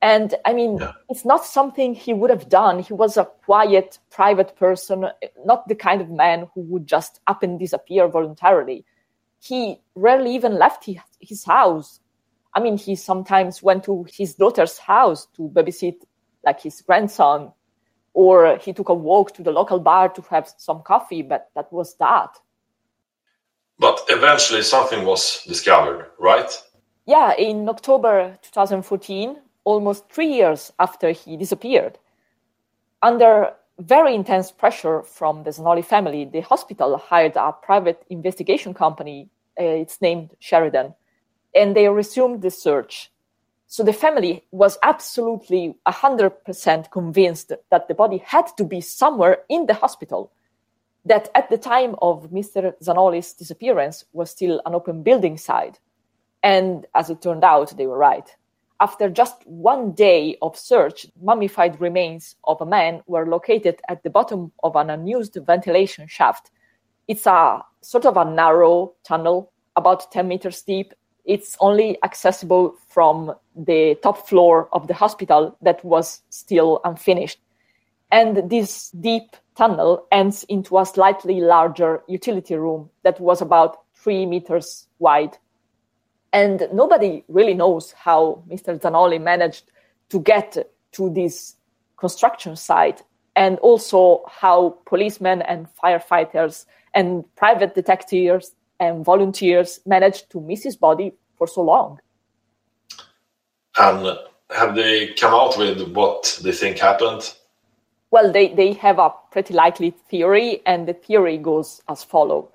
and 0.00 0.34
I 0.44 0.52
mean, 0.52 0.78
yeah. 0.78 0.92
it's 1.08 1.24
not 1.24 1.44
something 1.44 1.94
he 1.94 2.14
would 2.14 2.30
have 2.30 2.48
done. 2.48 2.78
He 2.78 2.92
was 2.92 3.16
a 3.16 3.24
quiet, 3.24 3.98
private 4.10 4.54
person, 4.56 5.06
not 5.44 5.66
the 5.66 5.74
kind 5.74 6.00
of 6.00 6.08
man 6.08 6.46
who 6.54 6.60
would 6.62 6.86
just 6.86 7.20
up 7.26 7.42
and 7.42 7.58
disappear 7.58 8.06
voluntarily. 8.06 8.84
He 9.40 9.80
rarely 9.96 10.34
even 10.34 10.54
left 10.54 10.88
his 11.20 11.44
house. 11.44 12.00
I 12.54 12.60
mean, 12.60 12.78
he 12.78 12.94
sometimes 12.94 13.62
went 13.62 13.84
to 13.84 14.06
his 14.12 14.34
daughter's 14.34 14.78
house 14.78 15.26
to 15.36 15.50
babysit 15.52 15.96
like 16.44 16.60
his 16.60 16.80
grandson, 16.80 17.52
or 18.14 18.56
he 18.58 18.72
took 18.72 18.88
a 18.88 18.94
walk 18.94 19.34
to 19.34 19.42
the 19.42 19.50
local 19.50 19.80
bar 19.80 20.08
to 20.10 20.22
have 20.30 20.52
some 20.58 20.82
coffee, 20.82 21.22
but 21.22 21.50
that 21.56 21.72
was 21.72 21.96
that. 21.96 22.30
But 23.80 24.00
eventually 24.08 24.62
something 24.62 25.04
was 25.04 25.42
discovered, 25.46 26.10
right? 26.18 26.50
Yeah, 27.06 27.34
in 27.34 27.68
October 27.68 28.38
2014, 28.42 29.36
almost 29.68 30.08
three 30.10 30.32
years 30.32 30.72
after 30.78 31.10
he 31.10 31.36
disappeared. 31.36 31.98
Under 33.02 33.52
very 33.78 34.14
intense 34.14 34.50
pressure 34.50 35.02
from 35.02 35.42
the 35.42 35.50
Zanoli 35.50 35.84
family, 35.84 36.24
the 36.24 36.40
hospital 36.40 36.96
hired 36.96 37.36
a 37.36 37.52
private 37.52 38.02
investigation 38.08 38.72
company. 38.72 39.28
Uh, 39.60 39.82
it's 39.82 40.00
named 40.00 40.30
Sheridan, 40.40 40.94
and 41.54 41.76
they 41.76 41.86
resumed 41.88 42.40
the 42.40 42.50
search. 42.50 43.12
So 43.66 43.84
the 43.84 43.92
family 43.92 44.42
was 44.50 44.78
absolutely 44.82 45.76
100% 45.86 46.90
convinced 46.90 47.52
that 47.70 47.88
the 47.88 47.94
body 47.94 48.22
had 48.24 48.46
to 48.56 48.64
be 48.64 48.80
somewhere 48.80 49.36
in 49.50 49.66
the 49.66 49.74
hospital. 49.74 50.32
That 51.04 51.28
at 51.34 51.50
the 51.50 51.58
time 51.58 51.94
of 52.00 52.30
Mr. 52.30 52.72
Zanoli's 52.82 53.34
disappearance 53.34 54.06
was 54.14 54.30
still 54.30 54.62
an 54.64 54.74
open 54.74 55.02
building 55.02 55.36
site. 55.36 55.78
And 56.42 56.86
as 56.94 57.10
it 57.10 57.20
turned 57.20 57.44
out, 57.44 57.76
they 57.76 57.86
were 57.86 57.98
right 57.98 58.28
after 58.80 59.08
just 59.08 59.44
one 59.46 59.92
day 59.92 60.36
of 60.40 60.56
search, 60.56 61.06
mummified 61.20 61.80
remains 61.80 62.36
of 62.44 62.60
a 62.60 62.66
man 62.66 63.02
were 63.06 63.26
located 63.26 63.80
at 63.88 64.02
the 64.02 64.10
bottom 64.10 64.52
of 64.62 64.76
an 64.76 64.90
unused 64.90 65.36
ventilation 65.44 66.06
shaft. 66.06 66.50
It's 67.08 67.26
a 67.26 67.62
sort 67.80 68.06
of 68.06 68.16
a 68.16 68.24
narrow 68.24 68.94
tunnel, 69.04 69.50
about 69.74 70.12
10 70.12 70.28
meters 70.28 70.62
deep. 70.62 70.94
It's 71.24 71.56
only 71.60 71.98
accessible 72.04 72.76
from 72.88 73.34
the 73.56 73.96
top 74.02 74.28
floor 74.28 74.68
of 74.72 74.86
the 74.86 74.94
hospital 74.94 75.56
that 75.62 75.84
was 75.84 76.22
still 76.30 76.80
unfinished. 76.84 77.40
And 78.12 78.48
this 78.48 78.90
deep 78.90 79.36
tunnel 79.56 80.06
ends 80.12 80.44
into 80.44 80.78
a 80.78 80.86
slightly 80.86 81.40
larger 81.40 82.02
utility 82.06 82.54
room 82.54 82.90
that 83.02 83.20
was 83.20 83.42
about 83.42 83.78
three 83.94 84.24
meters 84.24 84.86
wide 85.00 85.36
and 86.32 86.68
nobody 86.72 87.24
really 87.28 87.54
knows 87.54 87.92
how 87.92 88.42
Mr. 88.48 88.78
Zanoli 88.78 89.20
managed 89.20 89.70
to 90.10 90.20
get 90.20 90.56
to 90.92 91.10
this 91.10 91.56
construction 91.96 92.56
site 92.56 93.02
and 93.36 93.58
also 93.58 94.24
how 94.28 94.78
policemen 94.86 95.42
and 95.42 95.68
firefighters 95.82 96.66
and 96.94 97.24
private 97.36 97.74
detectives 97.74 98.54
and 98.80 99.04
volunteers 99.04 99.80
managed 99.86 100.30
to 100.30 100.40
miss 100.40 100.62
his 100.62 100.76
body 100.76 101.12
for 101.36 101.46
so 101.46 101.62
long. 101.62 102.00
And 103.76 104.18
have 104.50 104.74
they 104.74 105.08
come 105.14 105.34
out 105.34 105.56
with 105.56 105.92
what 105.92 106.40
they 106.42 106.52
think 106.52 106.78
happened? 106.78 107.34
Well, 108.10 108.32
they, 108.32 108.54
they 108.54 108.72
have 108.74 108.98
a 108.98 109.12
pretty 109.30 109.52
likely 109.54 109.90
theory, 109.90 110.62
and 110.64 110.88
the 110.88 110.94
theory 110.94 111.36
goes 111.36 111.82
as 111.88 112.02
follows. 112.02 112.48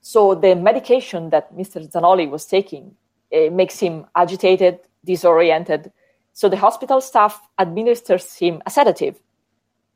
So, 0.00 0.34
the 0.34 0.54
medication 0.54 1.30
that 1.30 1.54
Mr. 1.54 1.90
Zanoli 1.90 2.28
was 2.28 2.46
taking 2.46 2.94
it 3.30 3.52
makes 3.52 3.78
him 3.78 4.06
agitated, 4.14 4.80
disoriented. 5.04 5.92
So 6.32 6.48
the 6.48 6.56
hospital 6.56 7.00
staff 7.00 7.40
administers 7.58 8.34
him 8.36 8.62
a 8.66 8.70
sedative. 8.70 9.20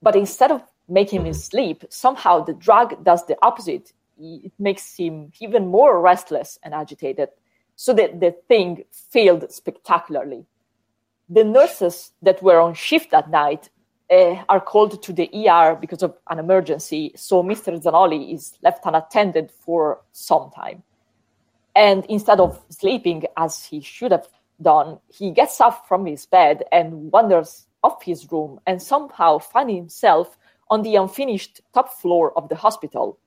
But 0.03 0.17
instead 0.17 0.53
of 0.53 0.63
making 0.89 1.27
him 1.27 1.35
sleep, 1.35 1.85
somehow 1.91 2.45
the 2.45 2.55
drug 2.55 3.05
does 3.05 3.27
the 3.27 3.37
opposite. 3.43 3.93
It 4.19 4.53
makes 4.59 4.97
him 4.97 5.33
even 5.41 5.67
more 5.67 6.01
restless 6.01 6.59
and 6.63 6.75
agitated. 6.75 7.29
So 7.77 7.93
that 7.95 8.21
the 8.21 8.33
thing 8.49 8.85
failed 8.93 9.51
spectacularly. 9.53 10.47
The 11.29 11.45
nurses 11.45 12.13
that 12.23 12.43
were 12.43 12.61
on 12.61 12.75
shift 12.75 13.11
that 13.11 13.31
night 13.31 13.71
uh, 14.11 14.43
are 14.49 14.61
called 14.61 15.03
to 15.03 15.13
the 15.13 15.31
ER 15.49 15.77
because 15.77 16.03
of 16.03 16.17
an 16.31 16.39
emergency. 16.39 17.13
So 17.15 17.43
Mr. 17.43 17.81
Zanoli 17.81 18.33
is 18.33 18.57
left 18.63 18.85
unattended 18.85 19.51
for 19.51 20.01
some 20.13 20.51
time. 20.51 20.83
And 21.79 22.05
instead 22.07 22.41
of 22.41 22.61
sleeping 22.71 23.23
as 23.37 23.65
he 23.65 23.81
should 23.81 24.11
have 24.11 24.27
done, 24.61 24.99
he 25.07 25.31
gets 25.31 25.61
up 25.61 25.87
from 25.87 26.07
his 26.07 26.27
bed 26.27 26.65
and 26.73 27.13
wanders 27.13 27.69
off 27.85 28.03
his 28.03 28.31
room 28.33 28.59
and 28.67 28.83
somehow 28.83 29.39
finds 29.39 29.75
himself 29.75 30.37
on 30.71 30.83
the 30.83 30.97
unfinished 30.97 31.61
top 31.73 31.93
floor 32.01 32.37
of 32.37 32.49
the 32.49 32.57
hospital. 32.57 33.21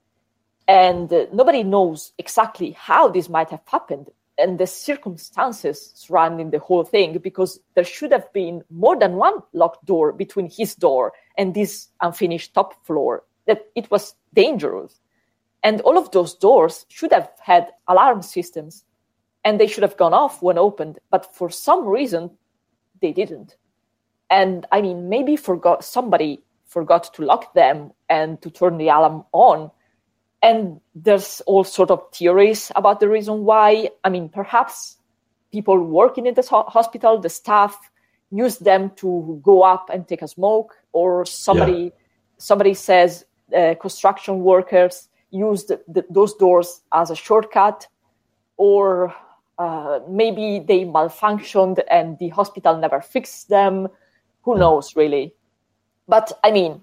And 0.68 1.12
uh, 1.14 1.28
nobody 1.32 1.64
knows 1.64 2.12
exactly 2.18 2.72
how 2.72 3.08
this 3.08 3.30
might 3.30 3.50
have 3.52 3.64
happened 3.66 4.10
and 4.38 4.60
the 4.60 4.68
circumstances 4.68 5.94
surrounding 5.96 6.52
the 6.52 6.60
whole 6.60 6.84
thing 6.84 7.18
because 7.20 7.58
there 7.76 7.86
should 7.86 8.12
have 8.12 8.34
been 8.34 8.64
more 8.70 9.00
than 9.00 9.14
one 9.14 9.36
locked 9.54 9.86
door 9.86 10.12
between 10.12 10.50
his 10.50 10.76
door 10.76 11.14
and 11.38 11.54
this 11.54 11.88
unfinished 12.02 12.54
top 12.54 12.86
floor 12.86 13.24
that 13.48 13.68
it 13.76 13.90
was 13.90 14.14
dangerous 14.34 15.00
And 15.64 15.82
all 15.82 15.98
of 15.98 16.12
those 16.12 16.34
doors 16.34 16.86
should 16.90 17.14
have 17.14 17.30
had 17.40 17.72
alarm 17.88 18.22
systems 18.22 18.84
and 19.44 19.60
they 19.60 19.68
should 19.68 19.84
have 19.84 19.98
gone 19.98 20.14
off 20.14 20.42
when 20.42 20.58
opened, 20.58 21.00
but 21.10 21.36
for 21.36 21.50
some 21.50 21.88
reason 21.88 22.32
they 23.02 23.12
didn't. 23.12 23.56
And 24.30 24.66
I 24.72 24.82
mean, 24.82 25.10
maybe 25.10 25.36
forgot 25.36 25.84
somebody 25.84 26.42
forgot 26.66 27.14
to 27.14 27.24
lock 27.24 27.54
them 27.54 27.92
and 28.10 28.42
to 28.42 28.50
turn 28.50 28.78
the 28.78 28.88
alarm 28.88 29.26
on. 29.34 29.72
And 30.42 30.80
there's 30.96 31.42
all 31.42 31.64
sort 31.64 31.92
of 31.92 32.02
theories 32.14 32.72
about 32.76 33.00
the 33.00 33.10
reason 33.10 33.44
why. 33.44 33.90
I 34.04 34.10
mean, 34.10 34.30
perhaps 34.30 34.98
people 35.52 35.78
working 35.78 36.26
in 36.26 36.34
the 36.34 36.44
hospital, 36.68 37.20
the 37.20 37.30
staff, 37.30 37.78
use 38.32 38.58
them 38.58 38.92
to 38.96 39.40
go 39.44 39.64
up 39.64 39.90
and 39.92 40.08
take 40.08 40.22
a 40.22 40.28
smoke, 40.28 40.78
or 40.94 41.26
somebody 41.26 41.84
yeah. 41.84 41.90
somebody 42.38 42.74
says 42.74 43.26
uh, 43.56 43.76
construction 43.80 44.40
workers 44.40 45.10
used 45.32 45.70
the, 45.70 46.06
those 46.10 46.34
doors 46.36 46.82
as 46.94 47.10
a 47.10 47.16
shortcut, 47.16 47.88
or 48.58 49.16
uh, 49.58 50.00
maybe 50.08 50.60
they 50.60 50.86
malfunctioned 50.86 51.82
and 51.90 52.18
the 52.20 52.30
hospital 52.30 52.78
never 52.78 53.02
fixed 53.02 53.50
them. 53.50 53.88
Who 54.44 54.58
knows, 54.58 54.96
really? 54.96 55.34
But 56.08 56.32
I 56.44 56.52
mean, 56.52 56.82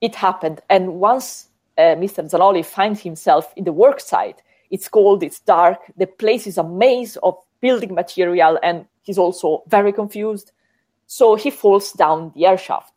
it 0.00 0.14
happened. 0.14 0.60
And 0.68 0.94
once 0.94 1.48
uh, 1.76 1.96
Mr. 1.96 2.28
Zanoli 2.28 2.64
finds 2.64 3.00
himself 3.02 3.52
in 3.56 3.64
the 3.64 3.72
work 3.72 4.00
site, 4.00 4.42
it's 4.70 4.88
cold, 4.88 5.22
it's 5.22 5.40
dark, 5.40 5.78
the 5.96 6.06
place 6.06 6.46
is 6.46 6.58
a 6.58 6.64
maze 6.64 7.16
of 7.22 7.36
building 7.60 7.94
material, 7.94 8.58
and 8.62 8.86
he's 9.02 9.18
also 9.18 9.62
very 9.68 9.92
confused. 9.92 10.52
So 11.06 11.36
he 11.36 11.50
falls 11.50 11.92
down 11.92 12.32
the 12.34 12.46
air 12.46 12.58
shaft. 12.58 12.92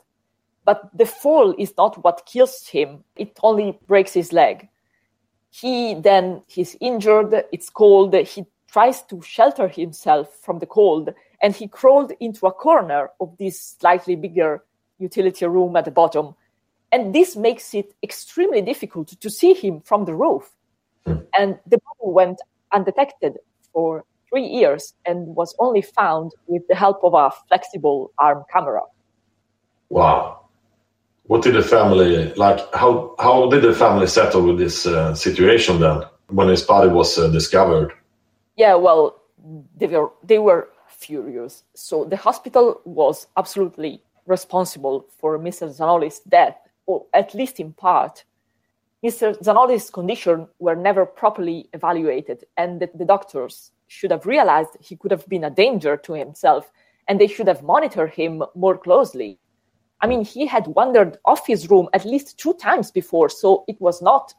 But 0.66 0.90
the 0.94 1.06
fall 1.06 1.56
is 1.58 1.74
not 1.78 2.04
what 2.04 2.26
kills 2.26 2.68
him, 2.68 3.04
it 3.16 3.38
only 3.42 3.80
breaks 3.88 4.14
his 4.14 4.34
leg. 4.34 4.68
He 5.52 5.96
then 5.96 6.42
he's 6.48 6.76
injured, 6.80 7.44
it's 7.52 7.70
cold, 7.70 8.16
he 8.16 8.46
tries 8.72 9.02
to 9.04 9.22
shelter 9.22 9.68
himself 9.68 10.34
from 10.42 10.60
the 10.60 10.66
cold, 10.66 11.14
and 11.42 11.54
he 11.54 11.68
crawled 11.68 12.14
into 12.20 12.48
a 12.48 12.54
corner 12.54 13.10
of 13.20 13.38
this 13.38 13.76
slightly 13.80 14.16
bigger 14.16 14.64
utility 14.98 15.46
room 15.46 15.76
at 15.76 15.86
the 15.86 15.92
bottom. 15.92 16.36
And 16.94 17.14
this 17.14 17.36
makes 17.36 17.74
it 17.74 17.94
extremely 18.02 18.62
difficult 18.62 19.10
to 19.20 19.30
see 19.30 19.54
him 19.54 19.82
from 19.82 20.06
the 20.06 20.16
roof. 20.16 20.50
Hmm. 21.06 21.18
And 21.38 21.60
the 21.66 21.78
body 21.78 22.12
went 22.14 22.42
undetected 22.72 23.38
for 23.74 24.06
three 24.30 24.46
years 24.46 24.94
and 25.06 25.36
was 25.36 25.54
only 25.60 25.82
found 25.82 26.32
with 26.48 26.66
the 26.70 26.76
help 26.76 27.04
of 27.04 27.14
a 27.14 27.32
flexible 27.48 28.12
arm 28.18 28.44
camera. 28.52 28.82
Wow. 29.90 30.41
What 31.24 31.44
did 31.44 31.56
the 31.56 31.64
family 31.64 32.34
like? 32.34 32.60
How 32.74 33.16
how 33.20 33.50
did 33.50 33.64
the 33.64 33.74
family 33.74 34.08
settle 34.08 34.42
with 34.42 34.58
this 34.58 34.86
uh, 34.86 35.14
situation 35.16 35.80
then 35.80 36.04
when 36.28 36.48
his 36.48 36.64
body 36.64 36.90
was 36.90 37.18
uh, 37.18 37.28
discovered? 37.28 37.94
Yeah, 38.58 38.76
well, 38.76 39.22
they 39.78 39.88
were 39.88 40.12
they 40.24 40.40
were 40.40 40.70
furious. 40.88 41.64
So 41.74 42.06
the 42.06 42.18
hospital 42.18 42.82
was 42.86 43.28
absolutely 43.38 44.02
responsible 44.26 45.08
for 45.20 45.40
Mr. 45.40 45.70
Zanoli's 45.70 46.20
death, 46.20 46.58
or 46.86 47.06
at 47.14 47.34
least 47.34 47.60
in 47.60 47.74
part. 47.74 48.24
Mr. 49.04 49.36
Zanoli's 49.42 49.90
condition 49.90 50.48
were 50.60 50.76
never 50.76 51.06
properly 51.06 51.68
evaluated, 51.74 52.46
and 52.56 52.80
the, 52.80 52.90
the 52.94 53.06
doctors 53.06 53.72
should 53.88 54.12
have 54.12 54.28
realized 54.28 54.70
he 54.80 54.96
could 54.96 55.12
have 55.12 55.28
been 55.28 55.44
a 55.44 55.50
danger 55.50 55.98
to 55.98 56.14
himself, 56.14 56.72
and 57.08 57.20
they 57.20 57.28
should 57.28 57.48
have 57.48 57.64
monitored 57.64 58.12
him 58.12 58.44
more 58.54 58.78
closely. 58.78 59.40
I 60.02 60.08
mean, 60.08 60.24
he 60.26 60.48
had 60.48 60.68
wandered 60.68 61.18
off 61.26 61.46
his 61.46 61.70
room 61.70 61.90
at 61.94 62.06
least 62.06 62.40
two 62.40 62.54
times 62.56 62.92
before, 62.92 63.30
so 63.30 63.64
it 63.68 63.80
was 63.80 64.02
not 64.02 64.34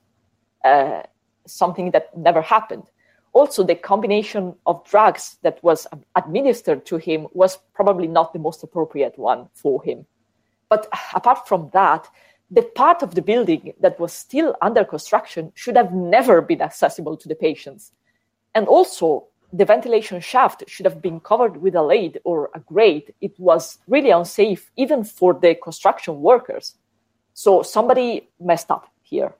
uh, 0.65 1.03
something 1.47 1.93
that 1.93 2.17
never 2.17 2.43
happened 2.43 2.85
also 3.33 3.65
the 3.65 3.75
combination 3.75 4.55
of 4.67 4.85
drugs 4.85 5.39
that 5.43 5.63
was 5.63 5.87
administered 6.17 6.85
to 6.87 6.97
him 6.97 7.27
was 7.33 7.59
probably 7.75 8.07
not 8.07 8.33
the 8.33 8.39
most 8.39 8.63
appropriate 8.63 9.19
one 9.19 9.49
for 9.55 9.83
him. 9.83 10.07
But 10.69 10.89
apart 11.15 11.49
from 11.49 11.71
that, 11.73 12.07
the 12.51 12.63
part 12.63 13.03
of 13.03 13.15
the 13.15 13.23
building 13.23 13.73
that 13.81 13.99
was 13.99 14.13
still 14.13 14.55
under 14.61 14.85
construction 14.85 15.53
should 15.55 15.77
have 15.77 15.93
never 15.93 16.43
been 16.43 16.61
accessible 16.61 17.17
to 17.17 17.29
the 17.29 17.35
patients. 17.35 17.93
And 18.55 18.67
also, 18.67 19.29
the 19.53 19.65
ventilation 19.65 20.21
shaft 20.21 20.65
should 20.67 20.87
have 20.87 21.03
been 21.03 21.21
covered 21.21 21.59
with 21.59 21.75
a 21.75 21.83
lid 21.83 22.21
or 22.25 22.51
a 22.55 22.61
grate. 22.61 23.15
It 23.21 23.39
was 23.39 23.79
really 23.87 24.11
unsafe, 24.11 24.71
even 24.77 25.05
for 25.05 25.35
the 25.35 25.55
construction 25.55 26.21
workers. 26.23 26.77
So 27.35 27.63
somebody 27.63 28.29
messed 28.41 28.71
up 28.71 28.89
here. 29.03 29.35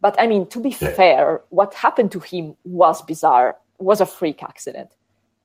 But 0.00 0.18
I 0.18 0.26
mean, 0.26 0.46
to 0.48 0.60
be 0.60 0.70
yeah. 0.70 0.90
fair, 0.90 1.42
what 1.50 1.74
happened 1.74 2.12
to 2.12 2.20
him 2.20 2.56
was 2.64 3.02
bizarre, 3.02 3.56
was 3.78 4.00
a 4.00 4.06
freak 4.06 4.42
accident. 4.42 4.90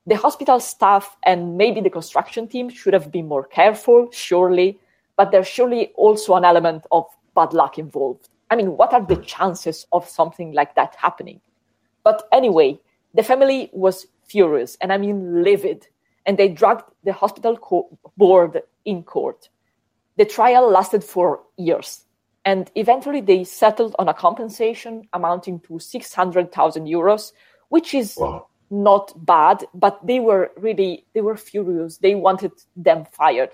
The 0.06 0.16
hospital 0.16 0.58
staff 0.58 1.16
and 1.22 1.56
maybe 1.56 1.80
the 1.80 1.90
construction 1.90 2.48
team 2.48 2.68
should 2.70 2.92
have 2.92 3.12
been 3.12 3.28
more 3.28 3.44
careful, 3.44 4.08
surely, 4.10 4.78
but 5.16 5.30
there's 5.30 5.46
surely 5.46 5.92
also 5.96 6.34
an 6.34 6.44
element 6.44 6.86
of 6.90 7.06
bad 7.34 7.52
luck 7.52 7.78
involved. 7.78 8.28
I 8.50 8.56
mean, 8.56 8.76
what 8.76 8.92
are 8.92 9.04
the 9.04 9.16
hmm. 9.16 9.22
chances 9.22 9.86
of 9.92 10.08
something 10.08 10.52
like 10.52 10.74
that 10.74 10.96
happening? 10.96 11.40
But 12.04 12.28
anyway, 12.32 12.80
the 13.14 13.22
family 13.22 13.70
was 13.72 14.06
furious, 14.26 14.76
and 14.80 14.92
I 14.92 14.98
mean 14.98 15.42
livid, 15.42 15.86
and 16.26 16.38
they 16.38 16.48
dragged 16.48 16.84
the 17.04 17.12
hospital 17.12 17.56
co- 17.56 17.98
board 18.16 18.62
in 18.84 19.02
court. 19.02 19.48
The 20.16 20.24
trial 20.24 20.70
lasted 20.70 21.04
for 21.04 21.40
years. 21.56 22.04
And 22.44 22.70
eventually 22.74 23.20
they 23.20 23.44
settled 23.44 23.94
on 23.98 24.08
a 24.08 24.14
compensation 24.14 25.08
amounting 25.12 25.60
to 25.60 25.78
600,000 25.78 26.86
euros, 26.86 27.32
which 27.68 27.94
is 27.94 28.16
wow. 28.16 28.46
not 28.70 29.12
bad, 29.24 29.64
but 29.74 30.04
they 30.04 30.18
were 30.18 30.50
really, 30.56 31.06
they 31.14 31.20
were 31.20 31.36
furious. 31.36 31.98
They 31.98 32.14
wanted 32.14 32.52
them 32.74 33.04
fired. 33.12 33.50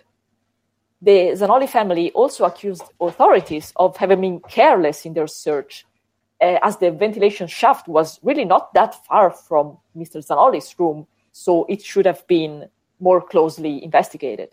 The 1.02 1.32
Zanoli 1.36 1.68
family 1.68 2.10
also 2.12 2.44
accused 2.44 2.82
authorities 3.00 3.72
of 3.76 3.96
having 3.96 4.20
been 4.20 4.40
careless 4.40 5.04
in 5.04 5.12
their 5.12 5.28
search, 5.28 5.86
uh, 6.40 6.59
as 6.62 6.77
the 6.79 6.90
ventilation 6.90 7.46
shaft 7.46 7.88
was 7.88 8.18
really 8.22 8.44
not 8.44 8.72
that 8.74 8.94
far 9.07 9.31
from 9.31 9.79
Mr. 9.96 10.24
Zanoli's 10.24 10.74
room, 10.79 11.07
so 11.33 11.64
it 11.68 11.83
should 11.83 12.07
have 12.07 12.27
been 12.27 12.68
more 13.01 13.20
closely 13.20 13.83
investigated. 13.83 14.51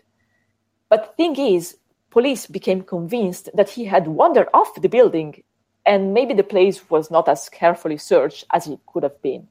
But 0.88 1.04
the 1.04 1.12
thing 1.22 1.54
is, 1.54 1.76
police 2.10 2.46
became 2.46 2.82
convinced 2.82 3.50
that 3.54 3.70
he 3.70 3.84
had 3.84 4.06
wandered 4.06 4.48
off 4.54 4.80
the 4.80 4.88
building 4.88 5.42
and 5.86 6.12
maybe 6.12 6.34
the 6.34 6.42
place 6.42 6.90
was 6.90 7.10
not 7.10 7.28
as 7.28 7.48
carefully 7.48 7.96
searched 7.96 8.44
as 8.52 8.66
it 8.66 8.80
could 8.86 9.04
have 9.04 9.22
been. 9.22 9.46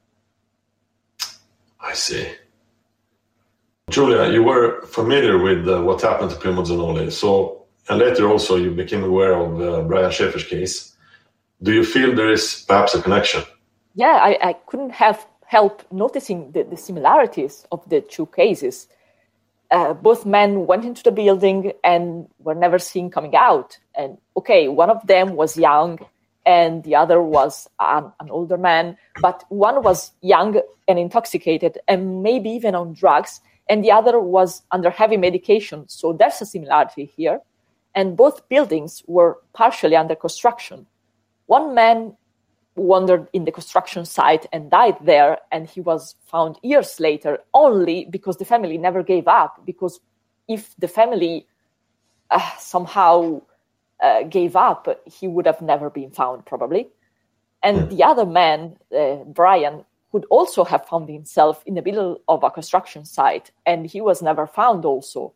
I 1.80 1.94
see. 1.94 2.28
Giulia, 3.88 4.30
you 4.30 4.42
were 4.42 4.82
familiar 4.82 5.38
with 5.38 5.66
uh, 5.68 5.80
what 5.80 6.02
happened 6.02 6.30
to 6.30 6.36
Primo 6.36 6.62
Zanoli, 6.62 7.10
so 7.10 7.66
and 7.88 7.98
later 8.00 8.28
also 8.28 8.56
you 8.56 8.72
became 8.72 9.04
aware 9.04 9.34
of 9.34 9.60
uh, 9.60 9.82
Brian 9.82 10.10
Shaffer's 10.10 10.44
case. 10.44 10.95
Do 11.62 11.72
you 11.72 11.84
feel 11.84 12.14
there 12.14 12.30
is 12.30 12.64
perhaps 12.68 12.94
a 12.94 13.02
connection? 13.02 13.42
Yeah, 13.94 14.18
I, 14.22 14.38
I 14.42 14.52
couldn't 14.66 14.90
have 14.90 15.26
help 15.46 15.82
noticing 15.90 16.52
the, 16.52 16.64
the 16.64 16.76
similarities 16.76 17.66
of 17.72 17.88
the 17.88 18.00
two 18.00 18.26
cases 18.26 18.88
uh, 19.70 19.92
both 19.94 20.24
men 20.26 20.66
went 20.66 20.84
into 20.84 21.02
the 21.02 21.10
building 21.10 21.72
and 21.82 22.28
were 22.38 22.54
never 22.54 22.78
seen 22.78 23.10
coming 23.10 23.34
out. 23.34 23.78
And 23.94 24.18
okay, 24.36 24.68
one 24.68 24.90
of 24.90 25.06
them 25.06 25.34
was 25.34 25.56
young 25.56 25.98
and 26.44 26.84
the 26.84 26.94
other 26.94 27.20
was 27.20 27.68
an, 27.80 28.12
an, 28.20 28.30
older 28.30 28.56
man, 28.56 28.96
but 29.20 29.44
one 29.48 29.82
was 29.82 30.12
young 30.22 30.60
and 30.86 30.98
intoxicated 30.98 31.78
and 31.88 32.22
maybe 32.22 32.50
even 32.50 32.76
on 32.76 32.94
drugs, 32.94 33.40
and 33.68 33.84
the 33.84 33.90
other 33.90 34.20
was 34.20 34.62
under 34.70 34.90
heavy 34.90 35.16
medication. 35.16 35.88
So 35.88 36.12
there's 36.12 36.40
a 36.40 36.46
similarity 36.46 37.12
here. 37.16 37.40
And 37.96 38.16
both 38.16 38.48
buildings 38.48 39.02
were 39.08 39.38
partially 39.54 39.96
under 39.96 40.14
construction. 40.14 40.86
One 41.46 41.74
man 41.74 42.16
wandered 42.76 43.28
in 43.32 43.44
the 43.44 43.52
construction 43.52 44.04
site 44.04 44.46
and 44.52 44.70
died 44.70 44.96
there 45.02 45.38
and 45.50 45.66
he 45.66 45.80
was 45.80 46.14
found 46.26 46.58
years 46.62 47.00
later 47.00 47.38
only 47.54 48.06
because 48.10 48.36
the 48.36 48.44
family 48.44 48.76
never 48.76 49.02
gave 49.02 49.26
up 49.26 49.62
because 49.64 49.98
if 50.46 50.74
the 50.76 50.88
family 50.88 51.46
uh, 52.30 52.50
somehow 52.58 53.40
uh, 54.02 54.22
gave 54.24 54.56
up 54.56 54.88
he 55.06 55.26
would 55.26 55.46
have 55.46 55.62
never 55.62 55.88
been 55.88 56.10
found 56.10 56.44
probably. 56.44 56.88
And 57.62 57.90
the 57.90 58.04
other 58.04 58.26
man 58.26 58.76
uh, 58.96 59.24
brian 59.24 59.84
could 60.12 60.26
also 60.30 60.64
have 60.64 60.86
found 60.86 61.08
himself 61.08 61.62
in 61.66 61.74
the 61.74 61.82
middle 61.82 62.20
of 62.28 62.44
a 62.44 62.50
construction 62.50 63.04
site 63.04 63.50
and 63.64 63.86
he 63.86 64.00
was 64.00 64.22
never 64.22 64.46
found 64.46 64.84
also. 64.84 65.32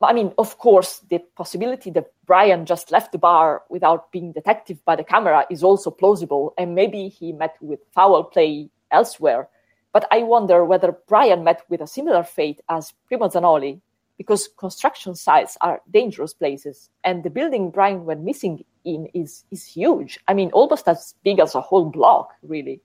I 0.00 0.12
mean, 0.12 0.32
of 0.36 0.58
course, 0.58 0.98
the 1.10 1.20
possibility 1.36 1.90
that 1.90 2.10
Brian 2.32 2.64
just 2.64 2.90
left 2.90 3.12
the 3.12 3.18
bar 3.18 3.62
without 3.68 4.10
being 4.10 4.32
detected 4.32 4.82
by 4.86 4.96
the 4.96 5.04
camera 5.04 5.44
is 5.50 5.62
also 5.62 5.90
plausible, 5.90 6.54
and 6.56 6.74
maybe 6.74 7.08
he 7.08 7.30
met 7.30 7.56
with 7.60 7.80
foul 7.94 8.24
play 8.24 8.70
elsewhere. 8.90 9.50
But 9.92 10.06
I 10.10 10.22
wonder 10.22 10.64
whether 10.64 10.96
Brian 11.08 11.44
met 11.44 11.60
with 11.68 11.82
a 11.82 11.86
similar 11.86 12.22
fate 12.22 12.62
as 12.70 12.94
Primo 13.06 13.28
Zanoli, 13.28 13.82
because 14.16 14.48
construction 14.56 15.14
sites 15.14 15.58
are 15.60 15.82
dangerous 15.90 16.32
places, 16.32 16.88
and 17.04 17.22
the 17.22 17.28
building 17.28 17.70
Brian 17.70 18.06
went 18.06 18.22
missing 18.22 18.64
in 18.86 19.08
is 19.12 19.44
is 19.50 19.66
huge. 19.66 20.18
I 20.26 20.32
mean, 20.32 20.50
almost 20.52 20.88
as 20.88 21.14
big 21.22 21.38
as 21.38 21.54
a 21.54 21.60
whole 21.60 21.90
block, 21.90 22.32
really. 22.42 22.80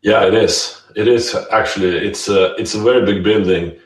Yeah, 0.00 0.26
it 0.26 0.34
is. 0.34 0.82
It 0.96 1.06
is 1.06 1.36
actually. 1.52 2.04
It's 2.04 2.28
a 2.28 2.56
it's 2.56 2.74
a 2.74 2.82
very 2.82 3.06
big 3.06 3.22
building, 3.22 3.78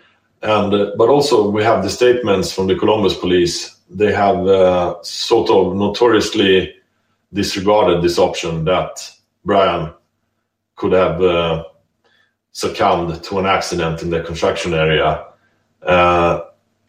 and 0.46 0.72
uh, 0.72 0.92
but 0.96 1.09
also 1.09 1.50
we 1.50 1.62
have 1.64 1.82
the 1.82 1.90
statements 1.90 2.52
from 2.52 2.68
the 2.68 2.76
Columbus 2.76 3.16
police. 3.16 3.76
They 3.90 4.12
have 4.12 4.46
uh, 4.46 5.02
sort 5.02 5.50
of 5.50 5.76
notoriously 5.76 6.74
disregarded 7.32 8.02
this 8.02 8.18
option 8.18 8.64
that 8.64 9.11
Brian 9.44 9.92
could 10.76 10.92
have 10.92 11.20
uh, 11.20 11.64
succumbed 12.52 13.22
to 13.24 13.38
an 13.38 13.46
accident 13.46 14.02
in 14.02 14.11
the 14.11 14.22
construction 14.22 14.72
area. 14.72 15.24
Uh, 15.82 16.42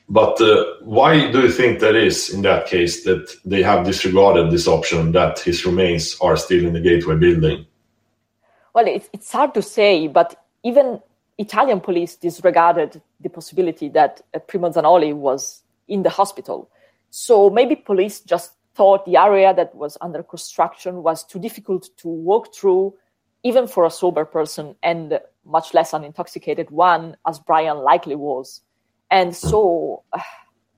but 0.09 0.39
uh, 0.39 0.63
why 0.81 1.31
do 1.31 1.41
you 1.41 1.51
think 1.51 1.79
that 1.79 1.95
is 1.95 2.29
in 2.29 2.41
that 2.43 2.67
case 2.67 3.03
that 3.03 3.35
they 3.43 3.61
have 3.63 3.85
disregarded 3.85 4.51
this 4.51 4.67
option 4.67 5.11
that 5.11 5.39
his 5.39 5.65
remains 5.65 6.17
are 6.21 6.37
still 6.37 6.65
in 6.65 6.73
the 6.73 6.79
Gateway 6.79 7.15
building? 7.15 7.65
Well, 8.73 8.87
it's, 8.87 9.09
it's 9.11 9.31
hard 9.31 9.53
to 9.55 9.61
say, 9.61 10.07
but 10.07 10.41
even 10.63 11.01
Italian 11.37 11.79
police 11.79 12.15
disregarded 12.15 13.01
the 13.19 13.29
possibility 13.29 13.89
that 13.89 14.21
uh, 14.33 14.39
Primo 14.39 14.69
Zanoli 14.71 15.13
was 15.13 15.61
in 15.87 16.03
the 16.03 16.09
hospital. 16.09 16.69
So 17.09 17.49
maybe 17.49 17.75
police 17.75 18.21
just 18.21 18.53
thought 18.75 19.05
the 19.05 19.17
area 19.17 19.53
that 19.53 19.73
was 19.75 19.97
under 20.01 20.23
construction 20.23 21.03
was 21.03 21.23
too 21.23 21.39
difficult 21.39 21.89
to 21.97 22.07
walk 22.07 22.53
through, 22.53 22.93
even 23.43 23.67
for 23.67 23.85
a 23.85 23.91
sober 23.91 24.25
person, 24.25 24.75
and 24.83 25.19
much 25.45 25.73
less 25.73 25.93
an 25.93 26.03
intoxicated 26.03 26.69
one, 26.69 27.15
as 27.25 27.39
Brian 27.39 27.77
likely 27.77 28.15
was. 28.15 28.61
And 29.09 29.35
so 29.35 30.03
uh, 30.13 30.19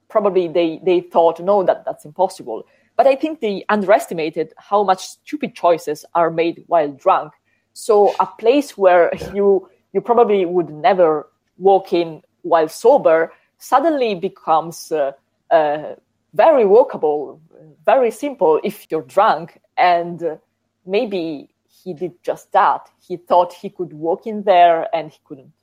probably 0.10 0.48
they, 0.48 0.80
they 0.84 1.02
thought, 1.02 1.40
no, 1.40 1.64
that, 1.64 1.86
that's 1.86 2.06
impossible. 2.06 2.66
But 2.96 3.08
I 3.08 3.16
think 3.16 3.40
they 3.40 3.66
underestimated 3.70 4.54
how 4.58 4.84
much 4.84 5.08
stupid 5.08 5.56
choices 5.56 6.06
are 6.14 6.30
made 6.30 6.64
while 6.68 6.92
drunk. 6.92 7.34
So 7.74 8.14
a 8.20 8.26
place 8.26 8.78
where 8.78 9.12
you 9.34 9.70
you 9.94 10.02
probably 10.02 10.46
would 10.46 10.70
never 10.70 11.28
walk 11.58 11.94
in 11.94 12.22
while 12.42 12.70
sober 12.70 13.34
suddenly 13.58 14.16
becomes 14.16 14.92
uh, 14.92 15.12
uh, 15.52 15.96
very 16.34 16.64
walkable, 16.64 17.40
very 17.86 18.12
simple 18.12 18.60
if 18.64 18.88
you're 18.90 19.02
drunk. 19.02 19.60
And 19.78 20.24
uh, 20.24 20.38
maybe 20.86 21.50
he 21.84 21.94
did 21.94 22.24
just 22.24 22.52
that. 22.52 22.90
He 23.06 23.18
thought 23.18 23.54
he 23.54 23.70
could 23.70 23.94
walk 23.94 24.28
in 24.28 24.44
there 24.44 24.88
and 24.96 25.12
he 25.12 25.20
couldn't. 25.26 25.54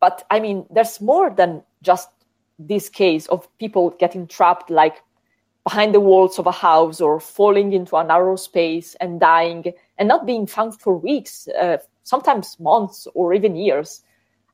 But 0.00 0.24
I 0.30 0.40
mean, 0.40 0.66
there's 0.70 1.00
more 1.00 1.30
than 1.30 1.62
just 1.82 2.08
this 2.58 2.88
case 2.88 3.26
of 3.26 3.48
people 3.58 3.90
getting 3.98 4.26
trapped 4.26 4.70
like 4.70 5.02
behind 5.64 5.94
the 5.94 6.00
walls 6.00 6.38
of 6.38 6.46
a 6.46 6.52
house 6.52 7.00
or 7.00 7.20
falling 7.20 7.72
into 7.72 7.96
a 7.96 8.04
narrow 8.04 8.36
space 8.36 8.94
and 9.00 9.20
dying 9.20 9.72
and 9.98 10.08
not 10.08 10.24
being 10.24 10.46
found 10.46 10.80
for 10.80 10.96
weeks, 10.96 11.48
uh, 11.60 11.78
sometimes 12.08 12.58
months 12.58 13.06
or 13.14 13.34
even 13.34 13.54
years. 13.54 14.02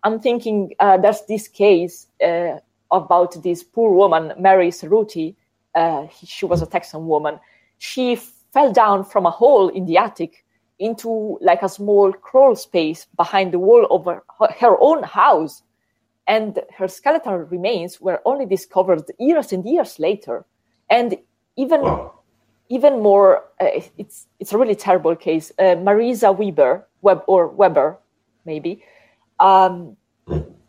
I'm 0.03 0.21
thinking 0.21 0.73
uh, 0.81 0.99
there's 0.99 1.23
this 1.29 1.49
case 1.49 2.09
uh, 2.23 2.59
about 2.90 3.43
this 3.43 3.62
poor 3.62 3.93
woman, 3.93 4.33
Mary 4.38 4.71
Cerruti. 4.71 5.35
Uh, 5.75 6.07
she 6.25 6.47
was 6.47 6.62
a 6.62 6.67
Texan 6.67 7.07
woman. 7.07 7.38
She 7.79 8.17
fell 8.53 8.73
down 8.73 9.05
from 9.05 9.27
a 9.27 9.31
hole 9.31 9.69
in 9.69 9.87
the 9.87 9.99
attic 9.99 10.45
into 10.79 11.38
like 11.40 11.62
a 11.62 11.69
small 11.69 12.12
crawl 12.12 12.57
space 12.57 13.07
behind 13.17 13.53
the 13.53 13.59
wall 13.59 13.87
of 13.90 14.05
her, 14.05 14.23
her 14.59 14.77
own 14.81 15.03
house. 15.03 15.62
And 16.27 16.59
her 16.79 16.88
skeletal 16.88 17.37
remains 17.37 18.01
were 18.01 18.21
only 18.25 18.47
discovered 18.47 19.05
years 19.19 19.53
and 19.53 19.64
years 19.64 19.99
later. 19.99 20.45
And 20.90 21.19
even 21.57 21.83
wow. 21.83 22.21
even 22.69 23.03
more, 23.03 23.45
uh, 23.61 23.69
it's 23.99 24.27
it's 24.40 24.53
a 24.53 24.59
really 24.59 24.75
terrible 24.75 25.17
case. 25.17 25.53
Uh, 25.59 25.77
Marisa 25.87 26.37
Weber, 26.37 26.87
Web 27.05 27.23
or 27.27 27.49
Weber, 27.49 27.99
maybe, 28.45 28.83
um, 29.38 29.97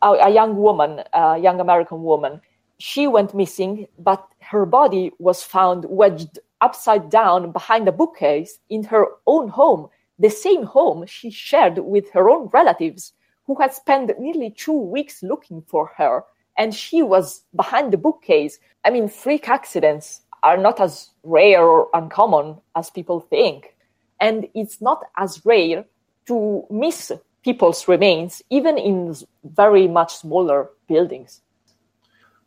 a, 0.02 0.10
a, 0.28 0.30
young 0.30 0.58
woman, 0.58 1.02
a 1.14 1.38
young 1.38 1.60
American 1.60 2.04
woman. 2.04 2.42
She 2.78 3.08
went 3.08 3.34
missing, 3.34 3.88
but 3.98 4.28
her 4.52 4.66
body 4.66 5.12
was 5.18 5.42
found 5.42 5.86
wedged 5.88 6.40
upside 6.62 7.10
down 7.10 7.52
behind 7.52 7.88
a 7.88 7.92
bookcase 7.92 8.60
in 8.70 8.84
her 8.84 9.06
own 9.26 9.48
home 9.50 9.90
the 10.18 10.30
same 10.30 10.64
home 10.64 11.06
she 11.06 11.30
shared 11.30 11.78
with 11.78 12.10
her 12.12 12.30
own 12.30 12.48
relatives, 12.54 13.14
who 13.46 13.56
had 13.56 13.74
spent 13.74 14.18
nearly 14.20 14.50
two 14.50 14.78
weeks 14.78 15.22
looking 15.22 15.62
for 15.68 15.92
her, 15.98 16.24
and 16.58 16.74
she 16.74 17.02
was 17.04 17.44
behind 17.56 17.92
the 17.92 17.98
bookcase. 17.98 18.58
I 18.86 18.92
mean, 18.92 19.10
freak 19.10 19.50
accidents 19.50 20.22
are 20.42 20.58
not 20.58 20.80
as 20.80 21.10
rare 21.24 21.64
or 21.64 21.90
uncommon 21.94 22.62
as 22.76 22.90
people 22.90 23.20
think. 23.20 23.76
And 24.22 24.48
it's 24.54 24.82
not 24.82 25.04
as 25.18 25.46
rare 25.46 25.86
to 26.28 26.66
miss 26.70 27.12
people's 27.44 27.88
remains, 27.88 28.42
even 28.50 28.78
in 28.78 29.16
very 29.44 29.88
much 29.88 30.16
smaller 30.16 30.70
buildings. 30.88 31.42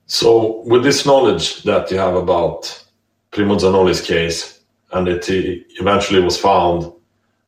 So, 0.06 0.62
with 0.66 0.82
this 0.82 1.04
knowledge 1.04 1.62
that 1.64 1.90
you 1.90 1.98
have 1.98 2.14
about 2.14 2.84
Primo 3.30 3.56
Zanoli's 3.56 4.00
case, 4.00 4.60
and 4.92 5.06
he 5.06 5.64
eventually 5.78 6.20
was 6.20 6.38
found 6.38 6.90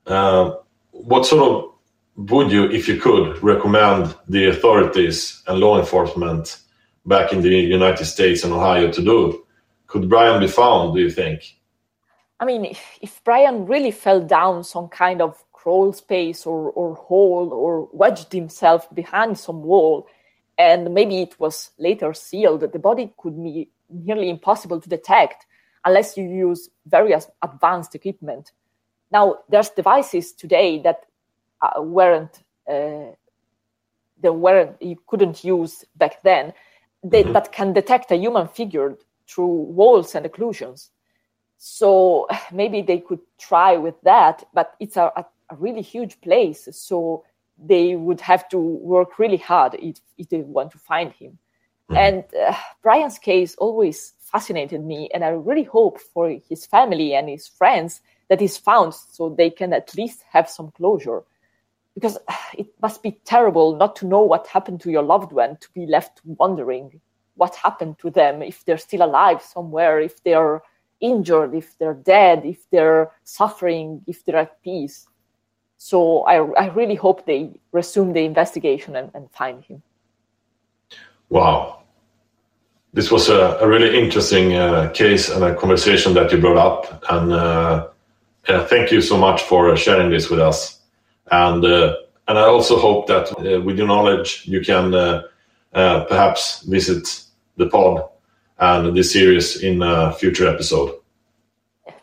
uh, 0.06 0.52
what 0.90 1.26
sort 1.26 1.42
of 1.42 1.70
would 2.16 2.52
you, 2.52 2.70
if 2.70 2.86
you 2.86 2.98
could, 2.98 3.42
recommend 3.42 4.14
the 4.28 4.46
authorities 4.46 5.42
and 5.46 5.58
law 5.58 5.78
enforcement 5.78 6.58
back 7.06 7.32
in 7.32 7.40
the 7.40 7.48
United 7.48 8.04
States 8.04 8.44
and 8.44 8.52
Ohio 8.52 8.90
to 8.92 9.02
do? 9.02 9.44
Could 9.86 10.08
Brian 10.08 10.40
be 10.40 10.48
found, 10.48 10.94
do 10.94 11.00
you 11.00 11.10
think? 11.10 11.56
I 12.38 12.44
mean, 12.44 12.64
if, 12.64 12.98
if 13.00 13.24
Brian 13.24 13.66
really 13.66 13.90
fell 13.90 14.20
down 14.20 14.64
some 14.64 14.88
kind 14.88 15.20
of 15.22 15.42
crawl 15.60 15.92
space 15.92 16.46
or, 16.46 16.70
or 16.70 16.94
hole 16.94 17.52
or 17.52 17.88
wedged 17.92 18.32
himself 18.32 18.92
behind 18.94 19.38
some 19.38 19.62
wall, 19.62 20.06
and 20.56 20.94
maybe 20.94 21.22
it 21.22 21.38
was 21.38 21.70
later 21.78 22.14
sealed, 22.14 22.60
the 22.60 22.78
body 22.78 23.12
could 23.18 23.36
be 23.42 23.68
nearly 23.88 24.30
impossible 24.30 24.80
to 24.80 24.88
detect 24.88 25.46
unless 25.84 26.16
you 26.16 26.24
use 26.24 26.68
various 26.86 27.28
advanced 27.42 27.94
equipment. 27.94 28.52
Now, 29.10 29.38
there's 29.48 29.70
devices 29.70 30.32
today 30.32 30.80
that 30.82 31.00
uh, 31.62 31.82
weren't 31.82 32.42
uh, 32.68 33.12
that 34.22 34.32
weren't 34.32 34.80
you 34.80 34.96
couldn't 35.06 35.42
use 35.44 35.84
back 35.96 36.22
then 36.22 36.52
they, 37.02 37.22
mm-hmm. 37.22 37.32
that 37.32 37.52
can 37.52 37.72
detect 37.72 38.10
a 38.10 38.16
human 38.16 38.48
figure 38.48 38.96
through 39.28 39.46
walls 39.46 40.14
and 40.14 40.26
occlusions. 40.26 40.88
So 41.58 42.26
maybe 42.52 42.82
they 42.82 42.98
could 42.98 43.20
try 43.38 43.76
with 43.76 44.00
that, 44.02 44.44
but 44.52 44.74
it's 44.80 44.96
a, 44.96 45.12
a, 45.16 45.24
a 45.50 45.56
really 45.56 45.82
huge 45.82 46.20
place. 46.20 46.68
So 46.72 47.24
they 47.58 47.96
would 47.96 48.20
have 48.20 48.48
to 48.50 48.58
work 48.58 49.18
really 49.18 49.36
hard 49.36 49.74
if, 49.74 49.96
if 50.16 50.28
they 50.28 50.42
want 50.42 50.72
to 50.72 50.78
find 50.78 51.12
him. 51.12 51.38
Mm-hmm. 51.90 51.96
And 51.96 52.24
uh, 52.34 52.54
Brian's 52.82 53.18
case 53.18 53.54
always 53.56 54.14
fascinated 54.20 54.84
me, 54.84 55.10
and 55.12 55.24
I 55.24 55.30
really 55.30 55.64
hope 55.64 56.00
for 56.00 56.30
his 56.48 56.64
family 56.64 57.14
and 57.14 57.28
his 57.28 57.48
friends 57.48 58.00
that 58.28 58.40
he's 58.40 58.56
found 58.56 58.94
so 58.94 59.28
they 59.28 59.50
can 59.50 59.72
at 59.72 59.94
least 59.96 60.22
have 60.30 60.48
some 60.48 60.70
closure 60.70 61.24
because 61.94 62.16
it 62.56 62.68
must 62.80 63.02
be 63.02 63.18
terrible 63.24 63.76
not 63.76 63.96
to 63.96 64.06
know 64.06 64.22
what 64.22 64.46
happened 64.46 64.80
to 64.80 64.90
your 64.90 65.02
loved 65.02 65.32
one 65.32 65.56
to 65.56 65.68
be 65.74 65.86
left 65.86 66.20
wondering 66.24 67.00
what 67.34 67.54
happened 67.56 67.98
to 67.98 68.10
them 68.10 68.42
if 68.42 68.64
they're 68.64 68.78
still 68.78 69.02
alive 69.02 69.42
somewhere 69.42 70.00
if 70.00 70.22
they're 70.22 70.62
injured 71.00 71.54
if 71.54 71.76
they're 71.78 71.94
dead 71.94 72.44
if 72.44 72.68
they're 72.70 73.10
suffering 73.24 74.00
if 74.06 74.24
they're 74.24 74.36
at 74.36 74.62
peace 74.62 75.06
so 75.80 76.20
i, 76.32 76.36
I 76.64 76.66
really 76.78 76.94
hope 76.94 77.24
they 77.24 77.50
resume 77.72 78.12
the 78.12 78.24
investigation 78.24 78.96
and, 78.96 79.10
and 79.14 79.30
find 79.30 79.64
him 79.64 79.82
wow 81.30 81.78
this 82.92 83.10
was 83.10 83.28
a, 83.28 83.56
a 83.60 83.68
really 83.68 83.96
interesting 83.96 84.54
uh, 84.54 84.90
case 84.92 85.30
and 85.30 85.44
a 85.44 85.54
conversation 85.54 86.12
that 86.14 86.32
you 86.32 86.38
brought 86.38 86.56
up 86.56 87.04
and 87.10 87.32
uh, 87.32 87.86
uh, 88.48 88.64
thank 88.66 88.90
you 88.90 89.00
so 89.00 89.16
much 89.16 89.42
for 89.42 89.76
sharing 89.76 90.10
this 90.10 90.30
with 90.30 90.40
us. 90.40 90.80
And 91.30 91.64
uh, 91.64 91.94
and 92.26 92.38
I 92.38 92.42
also 92.42 92.78
hope 92.78 93.06
that 93.08 93.30
uh, 93.38 93.60
with 93.60 93.76
your 93.76 93.86
knowledge, 93.86 94.46
you 94.46 94.60
can 94.60 94.94
uh, 94.94 95.22
uh, 95.72 96.04
perhaps 96.04 96.62
visit 96.62 97.24
the 97.56 97.66
pod 97.66 98.08
and 98.58 98.96
this 98.96 99.12
series 99.12 99.62
in 99.62 99.82
a 99.82 100.12
future 100.12 100.46
episode. 100.46 100.94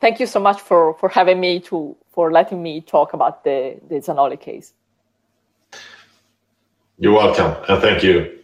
Thank 0.01 0.19
you 0.19 0.25
so 0.25 0.39
much 0.39 0.59
for, 0.59 0.95
for 0.95 1.09
having 1.09 1.39
me 1.39 1.59
to 1.61 1.95
for 2.17 2.31
letting 2.31 2.63
me 2.63 2.81
talk 2.81 3.13
about 3.13 3.43
the, 3.43 3.79
the 3.89 3.97
Zanoli 3.97 4.39
case. 4.41 4.73
You're 6.97 7.13
welcome, 7.13 7.63
and 7.69 7.79
thank 7.79 8.01
you. 8.01 8.39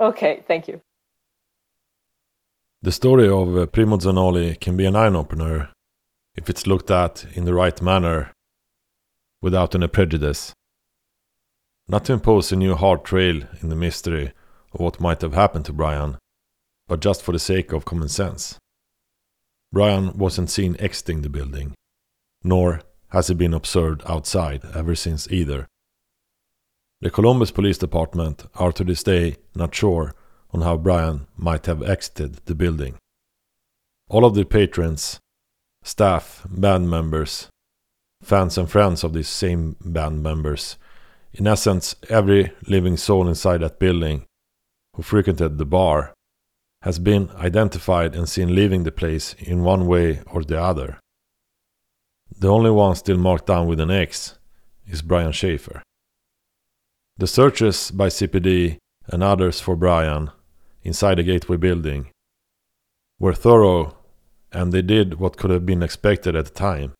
Okay, 0.00 0.42
thank 0.48 0.66
you. 0.66 0.80
The 2.82 2.90
story 2.90 3.28
of 3.28 3.56
uh, 3.56 3.66
Primo 3.66 3.96
Zanoli 3.98 4.58
can 4.58 4.76
be 4.76 4.86
an 4.86 4.96
eye 4.96 5.06
opener 5.06 5.70
if 6.34 6.50
it's 6.50 6.66
looked 6.66 6.90
at 6.90 7.26
in 7.34 7.44
the 7.44 7.54
right 7.54 7.80
manner 7.80 8.32
without 9.40 9.76
any 9.76 9.86
prejudice. 9.86 10.52
not 11.90 12.04
to 12.06 12.12
impose 12.12 12.52
a 12.52 12.56
new 12.56 12.74
hard 12.74 13.04
trail 13.04 13.42
in 13.62 13.68
the 13.68 13.76
mystery 13.76 14.32
of 14.72 14.80
what 14.80 15.00
might 15.00 15.20
have 15.22 15.34
happened 15.34 15.64
to 15.66 15.72
Brian, 15.72 16.18
but 16.88 17.00
just 17.00 17.22
for 17.22 17.32
the 17.32 17.38
sake 17.38 17.72
of 17.72 17.84
common 17.84 18.08
sense. 18.08 18.58
Brian 19.72 20.16
wasn't 20.16 20.50
seen 20.50 20.76
exiting 20.78 21.22
the 21.22 21.28
building, 21.28 21.74
nor 22.42 22.80
has 23.08 23.28
he 23.28 23.34
been 23.34 23.54
observed 23.54 24.02
outside 24.06 24.62
ever 24.74 24.94
since 24.94 25.30
either. 25.30 25.66
The 27.00 27.10
Columbus 27.10 27.50
Police 27.50 27.78
Department 27.78 28.44
are 28.54 28.72
to 28.72 28.84
this 28.84 29.02
day 29.02 29.36
not 29.54 29.74
sure 29.74 30.14
on 30.52 30.62
how 30.62 30.76
Brian 30.76 31.26
might 31.36 31.66
have 31.66 31.82
exited 31.82 32.40
the 32.44 32.54
building. 32.54 32.96
All 34.08 34.24
of 34.24 34.34
the 34.34 34.44
patrons, 34.44 35.18
staff, 35.82 36.44
band 36.48 36.90
members, 36.90 37.48
fans 38.22 38.58
and 38.58 38.70
friends 38.70 39.02
of 39.02 39.12
these 39.12 39.28
same 39.28 39.76
band 39.80 40.22
members, 40.22 40.76
in 41.32 41.46
essence 41.46 41.94
every 42.08 42.52
living 42.66 42.96
soul 42.96 43.28
inside 43.28 43.58
that 43.58 43.78
building 43.78 44.26
who 44.94 45.02
frequented 45.02 45.58
the 45.58 45.64
bar, 45.64 46.12
has 46.82 46.98
been 46.98 47.30
identified 47.36 48.14
and 48.14 48.28
seen 48.28 48.54
leaving 48.54 48.84
the 48.84 48.92
place 48.92 49.34
in 49.38 49.62
one 49.62 49.86
way 49.86 50.20
or 50.26 50.42
the 50.42 50.60
other. 50.60 50.98
The 52.40 52.48
only 52.48 52.70
one 52.70 52.94
still 52.94 53.18
marked 53.18 53.46
down 53.46 53.66
with 53.68 53.80
an 53.80 53.90
X 53.90 54.38
is 54.86 55.02
Brian 55.02 55.32
Shaffer. 55.32 55.82
The 57.18 57.26
searches 57.26 57.90
by 57.90 58.08
CPD 58.08 58.78
and 59.08 59.22
others 59.22 59.60
for 59.60 59.76
Brian 59.76 60.30
inside 60.82 61.18
the 61.18 61.22
Gateway 61.22 61.58
building 61.58 62.10
were 63.18 63.34
thorough 63.34 63.94
and 64.52 64.72
they 64.72 64.80
did 64.80 65.20
what 65.20 65.36
could 65.36 65.50
have 65.50 65.66
been 65.66 65.82
expected 65.82 66.34
at 66.34 66.46
the 66.46 66.50
time. 66.50 66.94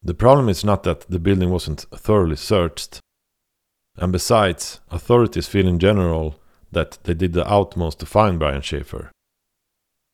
The 0.00 0.14
problem 0.14 0.48
is 0.48 0.64
not 0.64 0.84
that 0.84 1.10
the 1.10 1.18
building 1.18 1.50
wasn't 1.50 1.80
thoroughly 1.92 2.36
searched, 2.36 3.00
and 3.96 4.12
besides, 4.12 4.80
authorities 4.92 5.48
feel 5.48 5.66
in 5.66 5.80
general 5.80 6.38
that 6.70 6.98
they 7.02 7.14
did 7.14 7.32
the 7.32 7.46
utmost 7.48 7.98
to 7.98 8.06
find 8.06 8.38
Brian 8.38 8.62
Shaffer. 8.62 9.10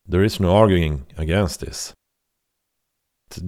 There 0.07 0.23
is 0.23 0.39
no 0.39 0.55
arguing 0.55 1.05
against 1.17 1.59
this. 1.59 1.93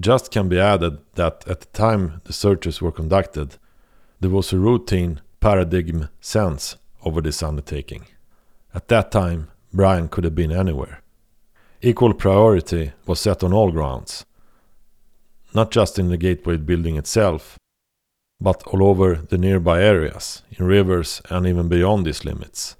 Just 0.00 0.30
can 0.30 0.48
be 0.48 0.58
added 0.58 0.98
that 1.14 1.44
at 1.46 1.60
the 1.60 1.66
time 1.66 2.20
the 2.24 2.32
searches 2.32 2.80
were 2.80 2.92
conducted, 2.92 3.56
there 4.20 4.30
was 4.30 4.52
a 4.52 4.58
routine 4.58 5.20
paradigm 5.40 6.08
sense 6.20 6.76
over 7.04 7.20
this 7.20 7.42
undertaking. 7.42 8.06
At 8.74 8.88
that 8.88 9.10
time, 9.10 9.50
Brian 9.72 10.08
could 10.08 10.24
have 10.24 10.34
been 10.34 10.52
anywhere. 10.52 11.02
Equal 11.82 12.14
priority 12.14 12.92
was 13.06 13.20
set 13.20 13.44
on 13.44 13.52
all 13.52 13.70
grounds, 13.70 14.24
not 15.52 15.70
just 15.70 15.98
in 15.98 16.08
the 16.08 16.16
Gateway 16.16 16.56
building 16.56 16.96
itself, 16.96 17.58
but 18.40 18.62
all 18.66 18.82
over 18.82 19.16
the 19.16 19.38
nearby 19.38 19.82
areas, 19.82 20.42
in 20.52 20.64
rivers 20.64 21.22
and 21.30 21.46
even 21.46 21.68
beyond 21.68 22.06
these 22.06 22.24
limits. 22.24 22.76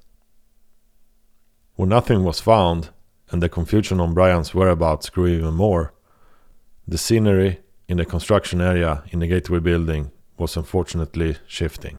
When 1.75 1.89
nothing 1.89 2.23
was 2.23 2.39
found, 2.39 2.89
and 3.31 3.41
the 3.41 3.49
confusion 3.49 3.99
on 3.99 4.13
Brian's 4.13 4.53
whereabouts 4.53 5.09
grew 5.09 5.27
even 5.27 5.53
more, 5.53 5.93
the 6.87 6.97
scenery 6.97 7.59
in 7.87 7.97
the 7.97 8.05
construction 8.05 8.61
area 8.61 9.03
in 9.09 9.19
the 9.19 9.27
Gateway 9.27 9.59
building 9.59 10.11
was 10.37 10.57
unfortunately 10.57 11.37
shifting. 11.47 11.97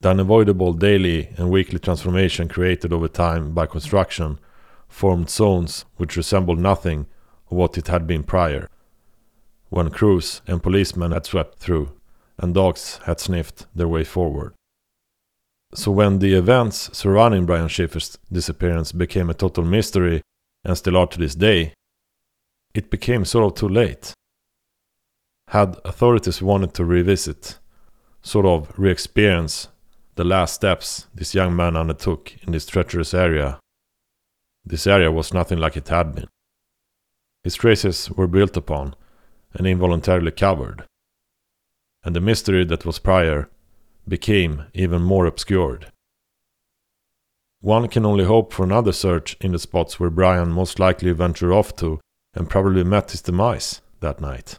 The 0.00 0.10
unavoidable 0.10 0.72
daily 0.72 1.28
and 1.36 1.50
weekly 1.50 1.78
transformation 1.78 2.48
created 2.48 2.92
over 2.92 3.08
time 3.08 3.52
by 3.52 3.66
construction 3.66 4.40
formed 4.88 5.30
zones 5.30 5.84
which 5.96 6.16
resembled 6.16 6.58
nothing 6.58 7.06
of 7.50 7.56
what 7.56 7.78
it 7.78 7.88
had 7.88 8.06
been 8.06 8.24
prior, 8.24 8.68
when 9.68 9.90
crews 9.90 10.42
and 10.46 10.62
policemen 10.62 11.12
had 11.12 11.24
swept 11.24 11.58
through, 11.58 11.92
and 12.38 12.54
dogs 12.54 12.98
had 13.04 13.20
sniffed 13.20 13.66
their 13.74 13.88
way 13.88 14.04
forward. 14.04 14.54
So 15.74 15.92
when 15.92 16.18
the 16.18 16.34
events 16.34 16.90
surrounding 16.92 17.46
Brian 17.46 17.68
Shaffer's 17.68 18.18
disappearance 18.30 18.92
became 18.92 19.30
a 19.30 19.34
total 19.34 19.64
mystery, 19.64 20.20
and 20.64 20.76
still 20.76 20.96
are 20.96 21.06
to 21.06 21.18
this 21.18 21.34
day, 21.34 21.72
it 22.74 22.90
became 22.90 23.24
sort 23.24 23.44
of 23.44 23.54
too 23.54 23.68
late. 23.68 24.12
Had 25.48 25.76
authorities 25.84 26.40
wanted 26.40 26.74
to 26.74 26.84
revisit, 26.84 27.58
sort 28.22 28.46
of 28.46 28.72
re 28.78 28.90
experience 28.90 29.68
the 30.14 30.24
last 30.24 30.54
steps 30.54 31.06
this 31.14 31.34
young 31.34 31.56
man 31.56 31.76
undertook 31.76 32.34
in 32.42 32.52
this 32.52 32.66
treacherous 32.66 33.14
area. 33.14 33.58
This 34.64 34.86
area 34.86 35.10
was 35.10 35.34
nothing 35.34 35.58
like 35.58 35.76
it 35.76 35.88
had 35.88 36.14
been. 36.14 36.28
His 37.42 37.56
traces 37.56 38.10
were 38.10 38.28
built 38.28 38.56
upon 38.56 38.94
and 39.54 39.66
involuntarily 39.66 40.30
covered, 40.30 40.84
and 42.04 42.14
the 42.14 42.20
mystery 42.20 42.64
that 42.64 42.86
was 42.86 42.98
prior 42.98 43.50
became 44.06 44.64
even 44.72 45.02
more 45.02 45.26
obscured. 45.26 45.90
One 47.60 47.88
can 47.88 48.04
only 48.04 48.24
hope 48.24 48.52
for 48.52 48.64
another 48.64 48.92
search 48.92 49.36
in 49.40 49.52
the 49.52 49.58
spots 49.58 50.00
where 50.00 50.10
Brian 50.10 50.50
most 50.50 50.78
likely 50.78 51.12
ventured 51.12 51.52
off 51.52 51.76
to 51.76 52.00
and 52.34 52.48
probably 52.48 52.84
met 52.84 53.10
his 53.10 53.22
demise 53.22 53.80
that 54.00 54.20
night. 54.20 54.56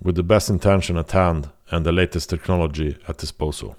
With 0.00 0.14
the 0.14 0.22
best 0.22 0.48
intention 0.48 0.96
at 0.96 1.10
hand 1.10 1.50
and 1.70 1.84
the 1.84 1.92
latest 1.92 2.30
technology 2.30 2.96
at 3.08 3.18
disposal. 3.18 3.76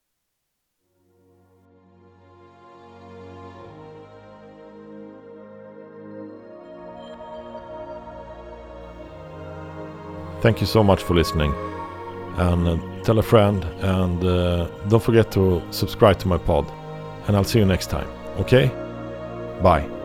Thank 10.41 10.61
you 10.61 10.67
so 10.67 10.83
much 10.83 11.03
for 11.03 11.13
listening. 11.13 11.53
And 12.37 12.67
uh, 12.67 13.03
tell 13.03 13.19
a 13.19 13.23
friend, 13.23 13.63
and 13.81 14.23
uh, 14.23 14.67
don't 14.87 15.03
forget 15.03 15.31
to 15.33 15.61
subscribe 15.71 16.17
to 16.19 16.27
my 16.29 16.37
pod. 16.37 16.71
And 17.27 17.35
I'll 17.35 17.43
see 17.43 17.59
you 17.59 17.65
next 17.65 17.89
time. 17.89 18.07
Okay? 18.37 18.67
Bye. 19.61 19.98